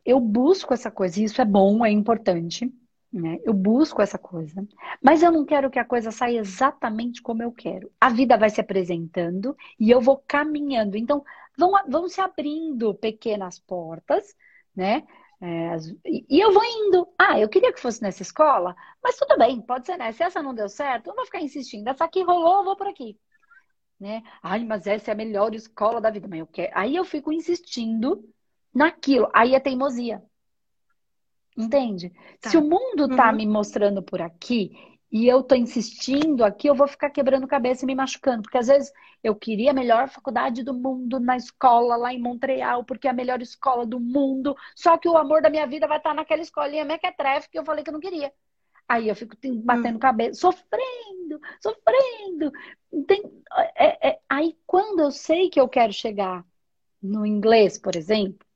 eu 0.04 0.20
busco 0.20 0.72
essa 0.72 0.90
coisa, 0.90 1.20
e 1.20 1.24
isso 1.24 1.40
é 1.42 1.44
bom, 1.44 1.84
é 1.84 1.90
importante, 1.90 2.72
né? 3.12 3.38
Eu 3.44 3.52
busco 3.52 4.00
essa 4.00 4.18
coisa, 4.18 4.66
mas 5.02 5.22
eu 5.22 5.32
não 5.32 5.44
quero 5.44 5.70
que 5.70 5.78
a 5.78 5.84
coisa 5.84 6.10
saia 6.10 6.38
exatamente 6.38 7.22
como 7.22 7.42
eu 7.42 7.50
quero. 7.50 7.90
A 8.00 8.10
vida 8.10 8.36
vai 8.36 8.50
se 8.50 8.60
apresentando 8.60 9.56
e 9.80 9.90
eu 9.90 10.00
vou 10.00 10.22
caminhando. 10.28 10.96
Então, 10.96 11.24
vão, 11.56 11.72
vão 11.88 12.08
se 12.08 12.20
abrindo 12.20 12.94
pequenas 12.94 13.58
portas, 13.58 14.36
né? 14.74 15.04
É, 15.40 15.76
e 16.04 16.40
eu 16.40 16.52
vou 16.52 16.64
indo. 16.64 17.06
Ah, 17.18 17.38
eu 17.38 17.48
queria 17.48 17.72
que 17.72 17.80
fosse 17.80 18.02
nessa 18.02 18.22
escola, 18.22 18.74
mas 19.02 19.16
tudo 19.16 19.36
bem, 19.36 19.60
pode 19.60 19.86
ser 19.86 19.96
nessa. 19.96 20.18
Se 20.18 20.22
essa 20.24 20.42
não 20.42 20.54
deu 20.54 20.68
certo, 20.68 21.06
eu 21.06 21.10
não 21.10 21.16
vou 21.16 21.26
ficar 21.26 21.40
insistindo. 21.40 21.88
Essa 21.88 22.04
aqui 22.04 22.22
rolou, 22.22 22.58
eu 22.58 22.64
vou 22.64 22.76
por 22.76 22.86
aqui. 22.86 23.18
Né? 23.98 24.22
Ai, 24.42 24.64
mas 24.64 24.86
essa 24.86 25.10
é 25.10 25.12
a 25.12 25.16
melhor 25.16 25.54
escola 25.54 26.00
da 26.00 26.10
vida. 26.10 26.28
Mas 26.28 26.40
eu 26.40 26.46
quero... 26.46 26.72
Aí 26.74 26.96
eu 26.96 27.04
fico 27.04 27.32
insistindo 27.32 28.28
naquilo. 28.74 29.28
Aí 29.32 29.54
é 29.54 29.60
teimosia. 29.60 30.22
Entende? 31.56 32.12
Tá. 32.40 32.50
Se 32.50 32.56
o 32.56 32.62
mundo 32.62 33.08
tá 33.16 33.30
uhum. 33.30 33.36
me 33.36 33.46
mostrando 33.46 34.02
por 34.02 34.20
aqui 34.20 34.72
e 35.16 35.26
eu 35.26 35.42
tô 35.42 35.54
insistindo 35.54 36.44
aqui, 36.44 36.68
eu 36.68 36.74
vou 36.74 36.86
ficar 36.86 37.08
quebrando 37.08 37.46
cabeça 37.46 37.84
e 37.84 37.86
me 37.86 37.94
machucando. 37.94 38.42
Porque 38.42 38.58
às 38.58 38.66
vezes 38.66 38.92
eu 39.24 39.34
queria 39.34 39.70
a 39.70 39.74
melhor 39.74 40.10
faculdade 40.10 40.62
do 40.62 40.74
mundo 40.74 41.18
na 41.18 41.38
escola 41.38 41.96
lá 41.96 42.12
em 42.12 42.20
Montreal, 42.20 42.84
porque 42.84 43.08
é 43.08 43.10
a 43.10 43.14
melhor 43.14 43.40
escola 43.40 43.86
do 43.86 43.98
mundo. 43.98 44.54
Só 44.74 44.98
que 44.98 45.08
o 45.08 45.16
amor 45.16 45.40
da 45.40 45.48
minha 45.48 45.66
vida 45.66 45.86
vai 45.86 45.96
estar 45.96 46.12
naquela 46.12 46.42
escolinha 46.42 46.84
mequetrefe 46.84 47.48
que 47.48 47.58
eu 47.58 47.64
falei 47.64 47.82
que 47.82 47.88
eu 47.88 47.94
não 47.94 48.00
queria. 48.00 48.30
Aí 48.86 49.08
eu 49.08 49.16
fico 49.16 49.34
batendo 49.64 49.96
hum. 49.96 50.00
cabeça, 50.00 50.38
sofrendo, 50.38 51.40
sofrendo. 51.62 52.52
Tem, 53.06 53.22
é, 53.74 54.08
é, 54.10 54.20
aí 54.28 54.54
quando 54.66 55.00
eu 55.00 55.10
sei 55.10 55.48
que 55.48 55.58
eu 55.58 55.68
quero 55.68 55.94
chegar 55.94 56.44
no 57.02 57.24
inglês, 57.24 57.78
por 57.78 57.96
exemplo, 57.96 58.46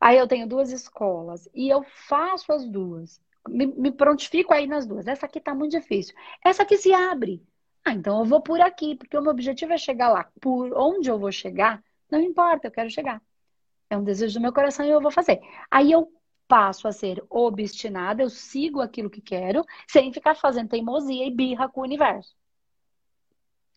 Aí 0.00 0.18
eu 0.18 0.28
tenho 0.28 0.46
duas 0.46 0.72
escolas 0.72 1.48
e 1.54 1.68
eu 1.68 1.82
faço 2.08 2.52
as 2.52 2.66
duas. 2.66 3.20
Me, 3.48 3.66
me 3.66 3.90
prontifico 3.90 4.52
aí 4.52 4.66
nas 4.66 4.86
duas. 4.86 5.06
Essa 5.06 5.26
aqui 5.26 5.40
tá 5.40 5.54
muito 5.54 5.72
difícil. 5.72 6.14
Essa 6.44 6.62
aqui 6.62 6.76
se 6.76 6.92
abre. 6.92 7.42
Ah, 7.84 7.92
então 7.92 8.18
eu 8.18 8.24
vou 8.24 8.40
por 8.40 8.60
aqui, 8.60 8.96
porque 8.96 9.16
o 9.16 9.22
meu 9.22 9.30
objetivo 9.30 9.72
é 9.72 9.78
chegar 9.78 10.08
lá. 10.08 10.28
Por 10.40 10.72
onde 10.76 11.08
eu 11.08 11.18
vou 11.18 11.30
chegar, 11.30 11.82
não 12.10 12.20
importa, 12.20 12.66
eu 12.66 12.70
quero 12.70 12.90
chegar. 12.90 13.22
É 13.88 13.96
um 13.96 14.02
desejo 14.02 14.34
do 14.34 14.42
meu 14.42 14.52
coração 14.52 14.84
e 14.84 14.90
eu 14.90 15.00
vou 15.00 15.10
fazer. 15.10 15.40
Aí 15.70 15.92
eu 15.92 16.12
passo 16.48 16.88
a 16.88 16.92
ser 16.92 17.22
obstinada, 17.28 18.22
eu 18.22 18.30
sigo 18.30 18.80
aquilo 18.80 19.10
que 19.10 19.20
quero, 19.20 19.64
sem 19.88 20.12
ficar 20.12 20.34
fazendo 20.34 20.68
teimosia 20.68 21.26
e 21.26 21.30
birra 21.30 21.68
com 21.68 21.80
o 21.80 21.84
universo. 21.84 22.34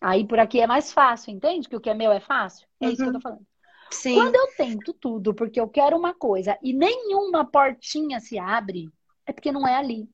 Aí 0.00 0.26
por 0.26 0.38
aqui 0.38 0.60
é 0.60 0.66
mais 0.66 0.92
fácil, 0.92 1.32
entende? 1.32 1.68
Que 1.68 1.76
o 1.76 1.80
que 1.80 1.90
é 1.90 1.94
meu 1.94 2.10
é 2.10 2.20
fácil? 2.20 2.66
É 2.80 2.86
uhum. 2.86 2.92
isso 2.92 3.02
que 3.02 3.08
eu 3.08 3.12
tô 3.12 3.18
uhum. 3.18 3.22
falando. 3.22 3.46
Sim. 3.90 4.14
Quando 4.14 4.36
eu 4.36 4.46
tento 4.56 4.92
tudo 4.92 5.34
porque 5.34 5.60
eu 5.60 5.68
quero 5.68 5.96
uma 5.96 6.14
coisa 6.14 6.56
e 6.62 6.72
nenhuma 6.72 7.44
portinha 7.44 8.20
se 8.20 8.38
abre, 8.38 8.88
é 9.26 9.32
porque 9.32 9.52
não 9.52 9.66
é 9.66 9.76
ali. 9.76 10.08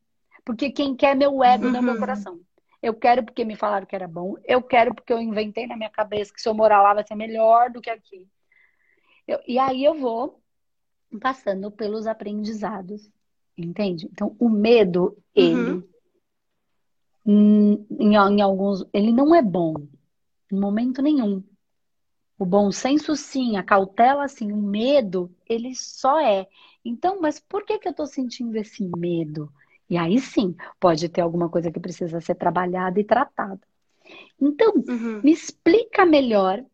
Porque 0.45 0.71
quem 0.71 0.95
quer 0.95 1.17
meu 1.17 1.43
ego 1.43 1.67
uhum. 1.67 1.73
não 1.73 1.79
é 1.81 1.83
meu 1.83 1.95
uhum. 1.95 2.01
coração. 2.01 2.41
Eu 2.83 2.95
quero 2.95 3.25
porque 3.25 3.45
me 3.45 3.57
falaram 3.57 3.87
que 3.87 3.97
era 3.97 4.07
bom. 4.07 4.37
Eu 4.45 4.63
quero 4.63 4.95
porque 4.95 5.13
eu 5.13 5.21
inventei 5.21 5.67
na 5.67 5.77
minha 5.77 5.91
cabeça 5.91 6.33
que 6.33 6.41
se 6.41 6.49
eu 6.49 6.55
morar 6.55 6.83
lá 6.83 6.95
vai 6.95 7.05
ser 7.05 7.15
melhor 7.15 7.71
do 7.71 7.81
que 7.81 7.91
aqui. 7.91 8.27
Eu, 9.27 9.41
e 9.47 9.59
aí 9.59 9.85
eu 9.85 9.95
vou 9.95 10.41
passando 11.21 11.71
pelos 11.71 12.07
aprendizados. 12.07 13.11
Entende? 13.59 14.07
Então, 14.13 14.37
o 14.39 14.51
medo, 14.51 15.17
ele, 15.35 15.55
uhum. 15.55 15.89
em, 17.25 17.87
em 18.01 18.43
alguns, 18.43 18.85
ele 18.93 19.11
não 19.11 19.35
é 19.35 19.41
bom. 19.41 19.75
Em 20.53 20.61
momento 20.61 21.01
nenhum. 21.01 21.43
O 22.39 22.45
bom 22.45 22.71
senso, 22.71 23.17
sim, 23.17 23.57
a 23.57 23.63
cautela, 23.63 24.29
sim, 24.29 24.53
o 24.53 24.59
medo, 24.59 25.35
ele 25.49 25.75
só 25.75 26.21
é. 26.21 26.47
Então, 26.89 27.21
mas 27.21 27.41
por 27.41 27.65
que, 27.65 27.79
que 27.79 27.89
eu 27.89 27.91
estou 27.91 28.07
sentindo 28.07 28.57
esse 28.57 28.89
medo? 28.97 29.53
E 29.89 29.97
aí 29.97 30.21
sim, 30.21 30.55
pode 30.81 31.09
ter 31.09 31.21
alguma 31.21 31.49
coisa 31.49 31.71
que 31.71 31.81
precisa 31.81 32.21
ser 32.21 32.35
trabalhada 32.35 33.01
e 33.01 33.05
tratada. 33.05 33.61
Então, 34.41 34.75
uhum. 34.89 35.21
me 35.23 35.33
explica 35.33 36.05
melhor 36.05 36.65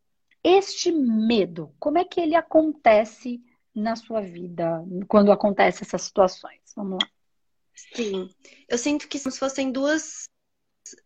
este 0.43 0.91
medo. 0.93 1.75
Como 1.79 1.99
é 1.99 2.05
que 2.05 2.21
ele 2.21 2.35
acontece 2.35 3.43
na 3.75 3.97
sua 3.97 4.21
vida 4.21 4.85
quando 5.09 5.33
acontecem 5.33 5.87
essas 5.87 6.03
situações? 6.03 6.61
Vamos 6.77 6.99
lá. 7.01 7.09
Sim, 7.95 8.29
eu 8.69 8.77
sinto 8.77 9.09
que 9.09 9.19
se 9.19 9.31
fossem 9.39 9.73
duas, 9.73 10.25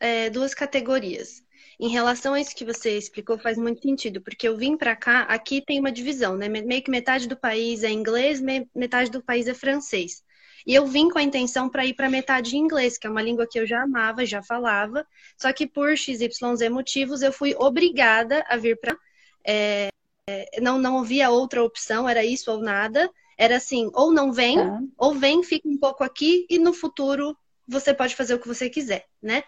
é, 0.01 0.31
duas 0.31 0.53
categorias. 0.53 1.45
Em 1.79 1.89
relação 1.89 2.33
a 2.33 2.41
isso 2.41 2.57
que 2.57 2.65
você 2.65 2.97
explicou, 2.97 3.39
faz 3.39 3.59
muito 3.59 3.83
sentido, 3.83 4.21
porque 4.23 4.49
eu 4.49 4.57
vim 4.57 4.77
para 4.77 4.97
cá, 4.97 5.23
aqui 5.23 5.61
tem 5.61 5.79
uma 5.79 5.93
divisão, 5.93 6.37
né? 6.37 6.49
Meio 6.49 6.83
que 6.83 6.91
metade 6.91 7.29
do 7.29 7.37
país 7.37 7.85
é 7.85 7.91
inglês, 7.91 8.41
metade 8.75 9.11
do 9.11 9.23
país 9.23 9.47
é 9.47 9.53
francês. 9.53 10.25
E 10.67 10.75
eu 10.75 10.87
vim 10.87 11.09
com 11.09 11.19
a 11.19 11.23
intenção 11.23 11.69
para 11.69 11.85
ir 11.85 11.95
para 11.95 12.11
metade 12.11 12.57
em 12.57 12.61
inglês, 12.61 12.99
que 12.99 13.07
é 13.07 13.11
uma 13.11 13.23
língua 13.23 13.47
que 13.47 13.59
eu 13.59 13.67
já 13.67 13.83
amava, 13.83 14.25
já 14.27 14.43
falava, 14.43 15.07
só 15.37 15.53
que 15.53 15.67
por 15.67 15.97
XYZ 15.97 16.69
motivos 16.71 17.23
eu 17.23 17.33
fui 17.33 17.55
obrigada 17.57 18.45
a 18.49 18.57
vir 18.57 18.79
para. 18.81 18.97
É, 19.45 19.91
é, 20.29 20.61
não, 20.61 20.79
não 20.79 20.99
havia 20.99 21.31
outra 21.31 21.63
opção, 21.63 22.09
era 22.09 22.25
isso 22.25 22.51
ou 22.51 22.61
nada. 22.61 23.09
Era 23.39 23.57
assim, 23.59 23.91
ou 23.95 24.11
não 24.11 24.33
vem, 24.33 24.57
tá. 24.57 24.81
ou 24.97 25.15
vem, 25.15 25.43
fica 25.43 25.69
um 25.69 25.79
pouco 25.79 26.03
aqui 26.03 26.47
e 26.49 26.59
no 26.59 26.73
futuro 26.73 27.37
você 27.69 27.93
pode 27.93 28.17
fazer 28.17 28.35
o 28.35 28.41
que 28.41 28.49
você 28.49 28.71
quiser, 28.71 29.05
né? 29.23 29.45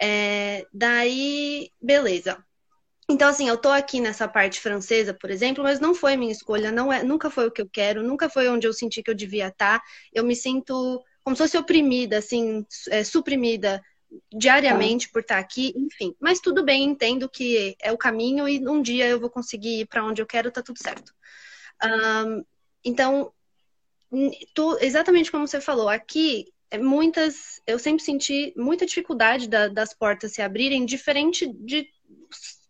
É, 0.00 0.66
daí, 0.72 1.70
beleza. 1.80 2.44
Então, 3.08 3.28
assim, 3.28 3.48
eu 3.48 3.56
tô 3.56 3.68
aqui 3.68 4.00
nessa 4.00 4.26
parte 4.28 4.60
francesa, 4.60 5.12
por 5.12 5.30
exemplo, 5.30 5.62
mas 5.62 5.80
não 5.80 5.94
foi 5.94 6.16
minha 6.16 6.32
escolha, 6.32 6.72
não 6.72 6.92
é, 6.92 7.02
nunca 7.02 7.28
foi 7.30 7.46
o 7.46 7.50
que 7.50 7.60
eu 7.60 7.68
quero, 7.68 8.02
nunca 8.02 8.28
foi 8.28 8.48
onde 8.48 8.66
eu 8.66 8.72
senti 8.72 9.02
que 9.02 9.10
eu 9.10 9.14
devia 9.14 9.48
estar. 9.48 9.80
Tá. 9.80 9.84
Eu 10.12 10.24
me 10.24 10.34
sinto 10.34 11.02
como 11.24 11.36
se 11.36 11.42
fosse 11.42 11.58
oprimida, 11.58 12.18
assim, 12.18 12.66
é, 12.90 13.04
suprimida 13.04 13.82
diariamente 14.32 15.08
por 15.10 15.20
estar 15.20 15.36
tá 15.36 15.40
aqui, 15.40 15.72
enfim. 15.76 16.14
Mas 16.20 16.40
tudo 16.40 16.64
bem, 16.64 16.84
entendo 16.84 17.28
que 17.28 17.76
é 17.80 17.92
o 17.92 17.98
caminho 17.98 18.48
e 18.48 18.66
um 18.68 18.82
dia 18.82 19.08
eu 19.08 19.20
vou 19.20 19.30
conseguir 19.30 19.80
ir 19.80 19.86
para 19.86 20.04
onde 20.04 20.20
eu 20.20 20.26
quero, 20.26 20.50
tá 20.50 20.62
tudo 20.62 20.78
certo. 20.82 21.12
Um, 21.84 22.44
então, 22.84 23.32
exatamente 24.80 25.30
como 25.30 25.46
você 25.46 25.60
falou, 25.60 25.88
aqui 25.88 26.52
muitas, 26.78 27.60
eu 27.66 27.78
sempre 27.78 28.02
senti 28.02 28.52
muita 28.56 28.86
dificuldade 28.86 29.48
da, 29.48 29.68
das 29.68 29.92
portas 29.94 30.32
se 30.32 30.42
abrirem, 30.42 30.84
diferente 30.86 31.46
de 31.46 31.88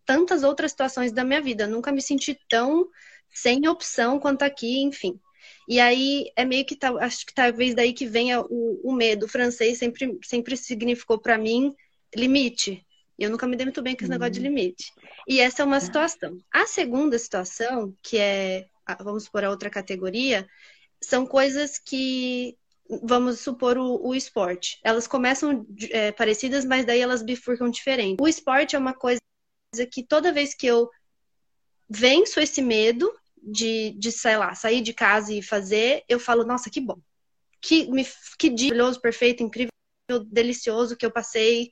tantas 0.05 0.43
outras 0.43 0.71
situações 0.71 1.11
da 1.11 1.23
minha 1.23 1.41
vida. 1.41 1.67
nunca 1.67 1.91
me 1.91 2.01
senti 2.01 2.37
tão 2.49 2.87
sem 3.33 3.67
opção 3.67 4.19
quanto 4.19 4.43
aqui, 4.43 4.81
enfim. 4.81 5.19
E 5.67 5.79
aí 5.79 6.31
é 6.35 6.45
meio 6.45 6.65
que 6.65 6.77
acho 6.99 7.25
que 7.25 7.33
talvez 7.33 7.73
daí 7.73 7.93
que 7.93 8.05
venha 8.05 8.41
o, 8.41 8.81
o 8.83 8.93
medo. 8.93 9.25
O 9.25 9.29
francês 9.29 9.77
sempre, 9.77 10.19
sempre 10.23 10.57
significou 10.57 11.19
para 11.19 11.37
mim 11.37 11.73
limite. 12.15 12.85
Eu 13.17 13.29
nunca 13.29 13.47
me 13.47 13.55
dei 13.55 13.65
muito 13.65 13.81
bem 13.81 13.95
com 13.95 14.03
esse 14.03 14.11
uhum. 14.11 14.19
negócio 14.19 14.33
de 14.33 14.39
limite. 14.41 14.91
E 15.27 15.39
essa 15.39 15.61
é 15.61 15.65
uma 15.65 15.79
situação. 15.79 16.37
A 16.51 16.65
segunda 16.65 17.17
situação, 17.17 17.95
que 18.01 18.17
é, 18.17 18.65
vamos 19.01 19.25
supor, 19.25 19.43
a 19.43 19.49
outra 19.49 19.69
categoria, 19.69 20.47
são 21.01 21.25
coisas 21.25 21.77
que, 21.77 22.57
vamos 23.03 23.39
supor, 23.39 23.77
o, 23.77 24.07
o 24.07 24.15
esporte. 24.15 24.79
Elas 24.83 25.07
começam 25.07 25.65
é, 25.91 26.11
parecidas, 26.11 26.65
mas 26.65 26.85
daí 26.85 26.99
elas 26.99 27.23
bifurcam 27.23 27.69
diferente. 27.69 28.21
O 28.21 28.27
esporte 28.27 28.75
é 28.75 28.79
uma 28.79 28.93
coisa 28.93 29.19
que 29.91 30.03
toda 30.03 30.31
vez 30.31 30.53
que 30.53 30.67
eu 30.67 30.89
venço 31.89 32.39
esse 32.39 32.61
medo 32.61 33.11
de, 33.41 33.91
de, 33.91 34.11
sei 34.11 34.37
lá, 34.37 34.53
sair 34.55 34.81
de 34.81 34.93
casa 34.93 35.33
e 35.33 35.41
fazer, 35.41 36.03
eu 36.07 36.19
falo, 36.19 36.45
nossa, 36.45 36.69
que 36.69 36.79
bom. 36.79 36.99
Que, 37.61 37.89
me, 37.89 38.05
que 38.37 38.49
dia 38.49 38.69
maravilhoso, 38.69 39.01
perfeito, 39.01 39.43
incrível, 39.43 39.69
delicioso 40.27 40.97
que 40.97 41.05
eu 41.05 41.11
passei 41.11 41.71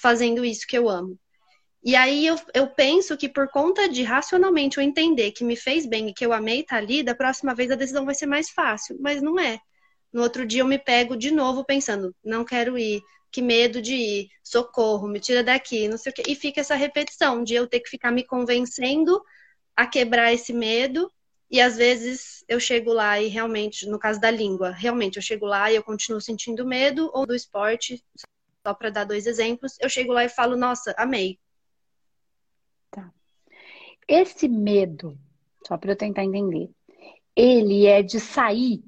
fazendo 0.00 0.44
isso 0.44 0.66
que 0.66 0.76
eu 0.76 0.88
amo. 0.88 1.18
E 1.82 1.94
aí 1.94 2.26
eu, 2.26 2.36
eu 2.54 2.68
penso 2.68 3.16
que 3.16 3.28
por 3.28 3.48
conta 3.50 3.88
de 3.88 4.02
racionalmente 4.02 4.78
eu 4.78 4.82
entender 4.82 5.32
que 5.32 5.44
me 5.44 5.56
fez 5.56 5.86
bem 5.86 6.08
e 6.08 6.14
que 6.14 6.26
eu 6.26 6.32
amei 6.32 6.60
estar 6.60 6.76
ali, 6.76 7.02
da 7.02 7.14
próxima 7.14 7.54
vez 7.54 7.70
a 7.70 7.76
decisão 7.76 8.04
vai 8.04 8.14
ser 8.14 8.26
mais 8.26 8.50
fácil, 8.50 8.96
mas 9.00 9.22
não 9.22 9.38
é. 9.38 9.60
No 10.12 10.22
outro 10.22 10.46
dia 10.46 10.62
eu 10.62 10.66
me 10.66 10.78
pego 10.78 11.16
de 11.16 11.30
novo 11.30 11.64
pensando, 11.64 12.14
não 12.24 12.44
quero 12.44 12.78
ir, 12.78 13.02
que 13.30 13.42
medo 13.42 13.82
de 13.82 13.94
ir, 13.94 14.28
socorro, 14.42 15.06
me 15.06 15.20
tira 15.20 15.44
daqui, 15.44 15.88
não 15.88 15.98
sei 15.98 16.10
o 16.12 16.14
quê. 16.14 16.22
E 16.26 16.34
fica 16.34 16.60
essa 16.60 16.74
repetição 16.74 17.44
de 17.44 17.54
eu 17.54 17.66
ter 17.66 17.80
que 17.80 17.90
ficar 17.90 18.10
me 18.10 18.24
convencendo 18.24 19.22
a 19.76 19.86
quebrar 19.86 20.32
esse 20.32 20.52
medo. 20.52 21.10
E 21.50 21.60
às 21.60 21.76
vezes 21.76 22.44
eu 22.48 22.60
chego 22.60 22.92
lá 22.92 23.20
e 23.20 23.28
realmente, 23.28 23.86
no 23.86 23.98
caso 23.98 24.20
da 24.20 24.30
língua, 24.30 24.70
realmente 24.70 25.16
eu 25.16 25.22
chego 25.22 25.46
lá 25.46 25.70
e 25.70 25.76
eu 25.76 25.82
continuo 25.82 26.20
sentindo 26.20 26.66
medo, 26.66 27.10
ou 27.14 27.26
do 27.26 27.34
esporte, 27.34 28.02
só 28.66 28.74
para 28.74 28.90
dar 28.90 29.04
dois 29.04 29.26
exemplos, 29.26 29.76
eu 29.80 29.88
chego 29.88 30.12
lá 30.12 30.24
e 30.24 30.28
falo, 30.28 30.56
nossa, 30.56 30.94
amei. 30.98 31.38
Tá. 32.90 33.10
Esse 34.06 34.46
medo, 34.46 35.18
só 35.66 35.78
para 35.78 35.92
eu 35.92 35.96
tentar 35.96 36.24
entender, 36.24 36.70
ele 37.34 37.86
é 37.86 38.02
de 38.02 38.20
sair. 38.20 38.82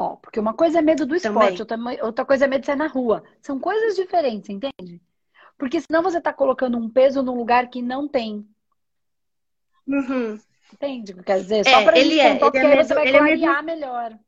Ó, 0.00 0.16
porque 0.16 0.40
uma 0.40 0.54
coisa 0.54 0.78
é 0.78 0.82
medo 0.82 1.04
do 1.04 1.14
esporte, 1.14 1.60
outra, 1.60 1.76
outra 2.02 2.24
coisa 2.24 2.46
é 2.46 2.48
medo 2.48 2.62
de 2.62 2.66
sair 2.68 2.76
na 2.76 2.86
rua. 2.86 3.22
São 3.42 3.60
coisas 3.60 3.94
diferentes, 3.94 4.48
entende? 4.48 4.98
Porque 5.58 5.78
senão 5.78 6.02
você 6.02 6.16
está 6.16 6.32
colocando 6.32 6.78
um 6.78 6.88
peso 6.88 7.22
num 7.22 7.36
lugar 7.36 7.68
que 7.68 7.82
não 7.82 8.08
tem. 8.08 8.48
Uhum. 9.86 10.40
Entende 10.72 11.12
o 11.12 11.16
que 11.16 11.22
quer 11.22 11.42
dizer? 11.42 11.64
Só 11.64 11.80
é, 11.80 11.84
para 11.84 11.98
ele 11.98 12.18
é, 12.18 12.34
ele 12.34 12.56
é 12.56 12.62
medo, 12.64 12.88
você 12.88 12.94
vai 12.94 13.08
ele 13.08 13.18
clarear 13.18 13.58
é 13.58 13.62
medo... 13.62 13.66
melhor. 13.66 14.18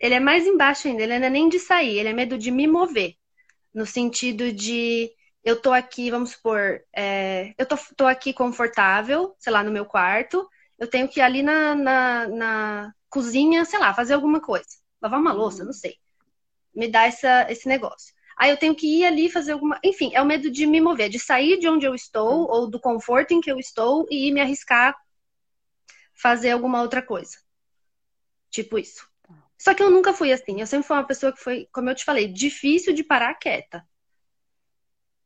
Ele 0.00 0.14
é 0.14 0.20
mais 0.20 0.44
embaixo 0.44 0.88
ainda, 0.88 1.04
ele 1.04 1.16
não 1.16 1.26
é 1.26 1.30
nem 1.30 1.48
de 1.48 1.60
sair, 1.60 1.96
ele 1.96 2.08
é 2.08 2.12
medo 2.12 2.36
de 2.36 2.50
me 2.50 2.66
mover. 2.66 3.14
No 3.72 3.86
sentido 3.86 4.52
de 4.52 5.08
eu 5.44 5.62
tô 5.62 5.72
aqui, 5.72 6.10
vamos 6.10 6.30
supor, 6.30 6.80
é, 6.92 7.54
eu 7.56 7.64
tô, 7.64 7.76
tô 7.96 8.06
aqui 8.08 8.32
confortável, 8.32 9.36
sei 9.38 9.52
lá, 9.52 9.62
no 9.62 9.70
meu 9.70 9.86
quarto, 9.86 10.48
eu 10.84 10.90
tenho 10.90 11.08
que 11.08 11.20
ir 11.20 11.22
ali 11.22 11.42
na, 11.42 11.74
na, 11.74 12.28
na 12.28 12.94
cozinha, 13.08 13.64
sei 13.64 13.78
lá, 13.78 13.92
fazer 13.94 14.14
alguma 14.14 14.40
coisa. 14.40 14.68
Lavar 15.00 15.18
uma 15.18 15.32
louça, 15.32 15.60
uhum. 15.60 15.66
não 15.66 15.72
sei. 15.72 15.96
Me 16.74 16.88
dá 16.88 17.04
essa, 17.04 17.50
esse 17.50 17.66
negócio. 17.66 18.12
Aí 18.36 18.50
eu 18.50 18.56
tenho 18.56 18.74
que 18.74 18.86
ir 18.86 19.04
ali 19.04 19.30
fazer 19.30 19.52
alguma. 19.52 19.78
Enfim, 19.82 20.10
é 20.14 20.20
o 20.20 20.26
medo 20.26 20.50
de 20.50 20.66
me 20.66 20.80
mover, 20.80 21.08
de 21.08 21.18
sair 21.18 21.58
de 21.58 21.68
onde 21.68 21.86
eu 21.86 21.94
estou, 21.94 22.42
uhum. 22.42 22.50
ou 22.50 22.70
do 22.70 22.80
conforto 22.80 23.32
em 23.32 23.40
que 23.40 23.50
eu 23.50 23.58
estou, 23.58 24.06
e 24.10 24.28
ir 24.28 24.32
me 24.32 24.40
arriscar 24.40 24.94
fazer 26.14 26.50
alguma 26.50 26.82
outra 26.82 27.02
coisa. 27.02 27.38
Tipo 28.50 28.78
isso. 28.78 29.08
Só 29.58 29.74
que 29.74 29.82
eu 29.82 29.90
nunca 29.90 30.12
fui 30.12 30.32
assim. 30.32 30.60
Eu 30.60 30.66
sempre 30.66 30.86
fui 30.86 30.96
uma 30.96 31.06
pessoa 31.06 31.32
que 31.32 31.40
foi, 31.40 31.68
como 31.72 31.88
eu 31.88 31.94
te 31.94 32.04
falei, 32.04 32.28
difícil 32.28 32.92
de 32.92 33.02
parar 33.02 33.34
quieta. 33.34 33.86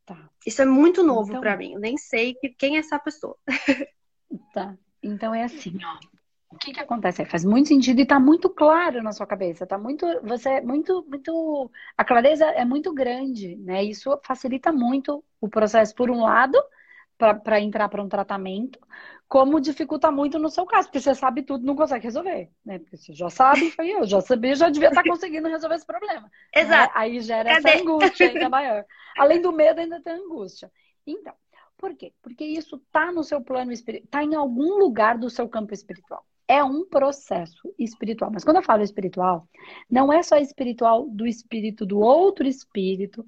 Tá. 0.05 0.29
Isso 0.45 0.61
é 0.61 0.65
muito 0.65 1.03
novo 1.03 1.29
então... 1.29 1.41
para 1.41 1.57
mim. 1.57 1.73
Eu 1.73 1.79
nem 1.79 1.97
sei 1.97 2.35
quem 2.57 2.77
é 2.77 2.79
essa 2.79 2.97
pessoa. 2.97 3.37
Tá. 4.53 4.77
Então 5.09 5.33
é 5.33 5.43
assim, 5.43 5.77
ó 5.83 6.19
o 6.51 6.57
que 6.57 6.73
que 6.73 6.79
acontece? 6.79 7.23
Faz 7.25 7.45
muito 7.45 7.67
sentido 7.67 7.99
e 7.99 8.03
está 8.03 8.19
muito 8.19 8.49
claro 8.49 9.03
na 9.03 9.11
sua 9.11 9.27
cabeça. 9.27 9.67
Tá 9.67 9.77
muito, 9.77 10.05
você 10.23 10.49
é 10.49 10.61
muito, 10.61 11.05
muito, 11.07 11.71
a 11.95 12.03
clareza 12.03 12.45
é 12.45 12.65
muito 12.65 12.91
grande, 12.91 13.55
né? 13.57 13.83
Isso 13.83 14.19
facilita 14.23 14.71
muito 14.71 15.23
o 15.39 15.47
processo, 15.47 15.93
por 15.93 16.09
um 16.09 16.21
lado, 16.21 16.57
para 17.17 17.61
entrar 17.61 17.87
para 17.87 18.01
um 18.01 18.09
tratamento, 18.09 18.79
como 19.27 19.61
dificulta 19.61 20.09
muito 20.09 20.39
no 20.39 20.49
seu 20.49 20.65
caso, 20.65 20.87
porque 20.87 20.99
você 20.99 21.13
sabe 21.13 21.43
tudo, 21.43 21.65
não 21.65 21.75
consegue 21.75 22.05
resolver, 22.05 22.49
né? 22.65 22.79
Porque 22.79 22.97
você 22.97 23.13
já 23.13 23.29
sabe, 23.29 23.69
foi 23.71 23.89
eu, 23.91 24.07
já 24.07 24.19
sabia, 24.19 24.55
já 24.55 24.69
devia 24.69 24.89
estar 24.89 25.03
tá 25.03 25.09
conseguindo 25.09 25.47
resolver 25.47 25.75
esse 25.75 25.85
problema. 25.85 26.21
Né? 26.23 26.29
Exato. 26.55 26.93
Né? 26.95 26.99
Aí 26.99 27.19
gera 27.19 27.53
Cadê? 27.55 27.69
essa 27.69 27.81
angústia 27.81 28.27
ainda 28.27 28.49
maior. 28.49 28.85
Além 29.19 29.39
do 29.39 29.51
medo, 29.51 29.81
ainda 29.81 30.01
tem 30.01 30.13
angústia. 30.13 30.71
Então, 31.05 31.33
por 31.79 31.95
quê? 31.95 32.13
Porque 32.21 32.43
isso 32.43 32.75
está 32.75 33.11
no 33.11 33.23
seu 33.23 33.41
plano 33.41 33.71
espiritual, 33.71 34.05
está 34.05 34.23
em 34.23 34.35
algum 34.35 34.77
lugar 34.77 35.17
do 35.17 35.29
seu 35.29 35.47
campo 35.49 35.73
espiritual 35.73 36.25
é 36.49 36.63
um 36.63 36.83
processo 36.83 37.71
espiritual. 37.77 38.31
Mas 38.33 38.43
quando 38.43 38.57
eu 38.57 38.63
falo 38.63 38.81
espiritual, 38.81 39.47
não 39.87 40.11
é 40.11 40.23
só 40.23 40.35
espiritual 40.35 41.07
do 41.07 41.27
espírito 41.27 41.85
do 41.85 41.99
outro 41.99 42.47
espírito 42.47 43.23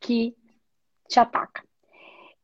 que 0.00 0.34
te 1.08 1.20
ataca. 1.20 1.62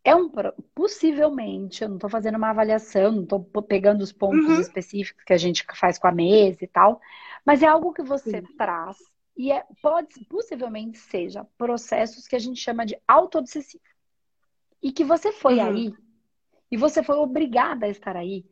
É 0.04 0.14
um 0.14 0.30
possivelmente, 0.74 1.82
eu 1.82 1.88
não 1.88 1.96
estou 1.96 2.08
fazendo 2.08 2.36
uma 2.36 2.50
avaliação, 2.50 3.10
não 3.10 3.22
estou 3.24 3.62
pegando 3.62 4.02
os 4.02 4.12
pontos 4.12 4.46
uhum. 4.46 4.60
específicos 4.60 5.24
que 5.24 5.32
a 5.32 5.36
gente 5.36 5.66
faz 5.74 5.98
com 5.98 6.06
a 6.06 6.12
mesa 6.12 6.64
e 6.64 6.68
tal, 6.68 7.00
mas 7.44 7.60
é 7.60 7.66
algo 7.66 7.92
que 7.92 8.02
você 8.02 8.40
Sim. 8.40 8.56
traz 8.56 8.98
e 9.36 9.50
é, 9.50 9.64
pode 9.80 10.24
possivelmente 10.26 10.98
seja 10.98 11.44
processos 11.58 12.28
que 12.28 12.36
a 12.36 12.38
gente 12.38 12.60
chama 12.60 12.86
de 12.86 12.96
autoobsessivo. 13.08 13.82
E 14.82 14.92
que 14.92 15.04
você 15.04 15.32
foi 15.32 15.58
uhum. 15.58 15.66
aí 15.66 15.94
e 16.70 16.76
você 16.76 17.02
foi 17.02 17.16
obrigada 17.16 17.86
a 17.86 17.88
estar 17.88 18.16
aí 18.16 18.44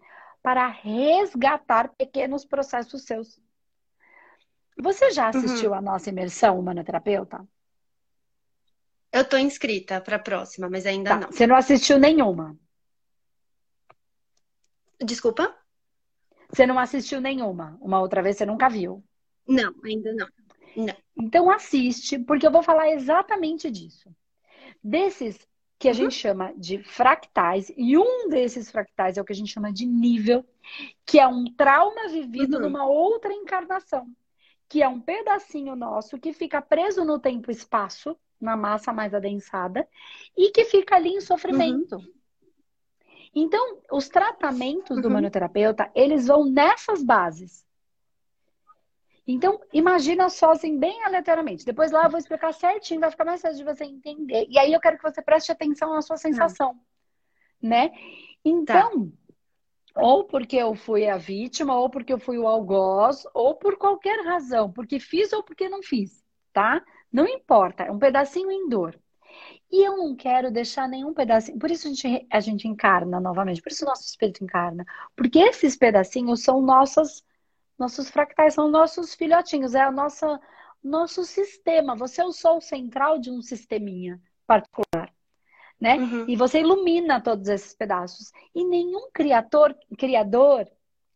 para 0.43 0.67
resgatar 0.69 1.89
pequenos 1.95 2.45
processos 2.45 3.05
seus. 3.05 3.41
Você 4.79 5.11
já 5.11 5.29
assistiu 5.29 5.71
uhum. 5.71 5.77
a 5.77 5.83
nossa 5.83 6.09
imersão 6.11 6.59
humanoterapeuta? 6.59 7.47
Eu 9.13 9.29
tô 9.29 9.37
inscrita 9.37 10.01
para 10.01 10.17
a 10.17 10.21
próxima, 10.21 10.69
mas 10.71 10.87
ainda 10.87 11.11
tá. 11.11 11.21
não. 11.21 11.33
Você 11.33 11.47
não 11.47 11.57
assistiu 11.57 11.99
nenhuma? 11.99 12.57
Desculpa? 15.03 15.55
Você 16.49 16.67
não 16.67 16.79
assistiu 16.79 17.21
nenhuma? 17.21 17.77
Uma 17.81 18.01
outra 18.01 18.23
vez 18.23 18.37
você 18.37 18.47
nunca 18.47 18.69
viu? 18.69 19.05
Não, 19.47 19.75
ainda 19.85 20.13
não. 20.13 20.29
Não. 20.77 20.97
Então 21.17 21.51
assiste, 21.51 22.19
porque 22.19 22.47
eu 22.47 22.53
vou 22.53 22.63
falar 22.63 22.91
exatamente 22.91 23.71
disso. 23.71 24.15
Desses 24.83 25.39
que 25.81 25.89
a 25.89 25.93
uhum. 25.93 25.97
gente 25.97 26.15
chama 26.15 26.53
de 26.59 26.83
fractais, 26.83 27.73
e 27.75 27.97
um 27.97 28.29
desses 28.29 28.71
fractais 28.71 29.17
é 29.17 29.23
o 29.23 29.25
que 29.25 29.33
a 29.33 29.35
gente 29.35 29.51
chama 29.51 29.73
de 29.73 29.87
nível, 29.87 30.45
que 31.07 31.19
é 31.19 31.27
um 31.27 31.45
trauma 31.57 32.07
vivido 32.07 32.57
uhum. 32.57 32.65
numa 32.65 32.85
outra 32.85 33.33
encarnação, 33.33 34.07
que 34.69 34.83
é 34.83 34.89
um 34.89 35.01
pedacinho 35.01 35.75
nosso 35.75 36.19
que 36.19 36.35
fica 36.35 36.61
preso 36.61 37.03
no 37.03 37.19
tempo 37.19 37.51
e 37.51 37.55
espaço, 37.55 38.15
na 38.39 38.59
massa 38.59 38.93
mais 38.93 39.15
adensada, 39.15 39.89
e 40.37 40.51
que 40.51 40.67
fica 40.67 40.97
ali 40.97 41.15
em 41.15 41.21
sofrimento. 41.23 41.97
Uhum. 41.97 42.13
Então, 43.35 43.79
os 43.91 44.07
tratamentos 44.11 45.01
do 45.01 45.09
uhum. 45.09 45.15
manoterapeuta, 45.15 45.91
eles 45.95 46.27
vão 46.27 46.45
nessas 46.45 47.03
bases. 47.03 47.65
Então, 49.27 49.61
imagina 49.73 50.29
só 50.29 50.53
assim, 50.53 50.79
bem 50.79 51.03
aleatoriamente. 51.05 51.65
Depois 51.65 51.93
lá 51.93 52.05
eu 52.05 52.11
vou 52.11 52.19
explicar 52.19 52.53
certinho, 52.53 53.01
vai 53.01 53.11
ficar 53.11 53.25
mais 53.25 53.41
fácil 53.41 53.59
de 53.59 53.65
você 53.65 53.85
entender. 53.85 54.47
E 54.49 54.59
aí 54.59 54.73
eu 54.73 54.81
quero 54.81 54.97
que 54.97 55.03
você 55.03 55.23
preste 55.23 55.53
atenção 55.53 55.93
na 55.93 56.03
sua 56.03 56.17
sensação, 56.17 56.75
tá. 56.75 56.81
né? 57.63 57.91
Então, 58.45 59.13
tá. 59.95 60.03
ou 60.03 60.25
porque 60.25 60.57
eu 60.57 60.75
fui 60.75 61.09
a 61.09 61.17
vítima, 61.17 61.79
ou 61.79 61.91
porque 61.91 62.13
eu 62.13 62.19
fui 62.19 62.39
o 62.39 62.47
algoz, 62.47 63.25
ou 63.35 63.55
por 63.55 63.77
qualquer 63.77 64.25
razão, 64.25 64.73
porque 64.73 64.99
fiz 64.99 65.33
ou 65.33 65.43
porque 65.43 65.69
não 65.69 65.83
fiz, 65.83 66.25
tá? 66.53 66.83
Não 67.13 67.27
importa, 67.27 67.85
é 67.85 67.91
um 67.91 67.99
pedacinho 67.99 68.51
em 68.51 68.69
dor. 68.69 68.99
E 69.71 69.87
eu 69.87 69.97
não 69.97 70.17
quero 70.17 70.51
deixar 70.51 70.89
nenhum 70.89 71.15
pedacinho. 71.15 71.59
Por 71.59 71.71
isso 71.71 71.87
a 71.87 71.91
gente, 71.93 72.27
a 72.31 72.41
gente 72.41 72.67
encarna 72.67 73.21
novamente, 73.21 73.63
por 73.63 73.71
isso 73.71 73.85
o 73.85 73.89
nosso 73.89 74.03
espírito 74.03 74.43
encarna. 74.43 74.85
Porque 75.15 75.39
esses 75.39 75.77
pedacinhos 75.77 76.43
são 76.43 76.61
nossas 76.61 77.23
nossos 77.81 78.11
fractais 78.11 78.55
são 78.55 78.71
nossos 78.71 79.15
filhotinhos, 79.15 79.75
é 79.75 79.81
a 79.81 79.91
nossa 79.91 80.39
nosso 80.83 81.25
sistema. 81.25 81.97
Você 81.97 82.21
é 82.21 82.25
o 82.25 82.33
sol 82.33 82.61
central 82.61 83.19
de 83.19 83.31
um 83.31 83.43
sisteminha 83.43 84.21
particular, 84.47 85.13
né? 85.81 85.97
Uhum. 85.97 86.25
E 86.29 86.37
você 86.37 86.61
ilumina 86.61 87.21
todos 87.21 87.49
esses 87.49 87.75
pedaços. 87.75 88.33
E 88.55 88.65
nenhum 88.65 89.11
criador, 89.13 89.77
criador 89.99 90.71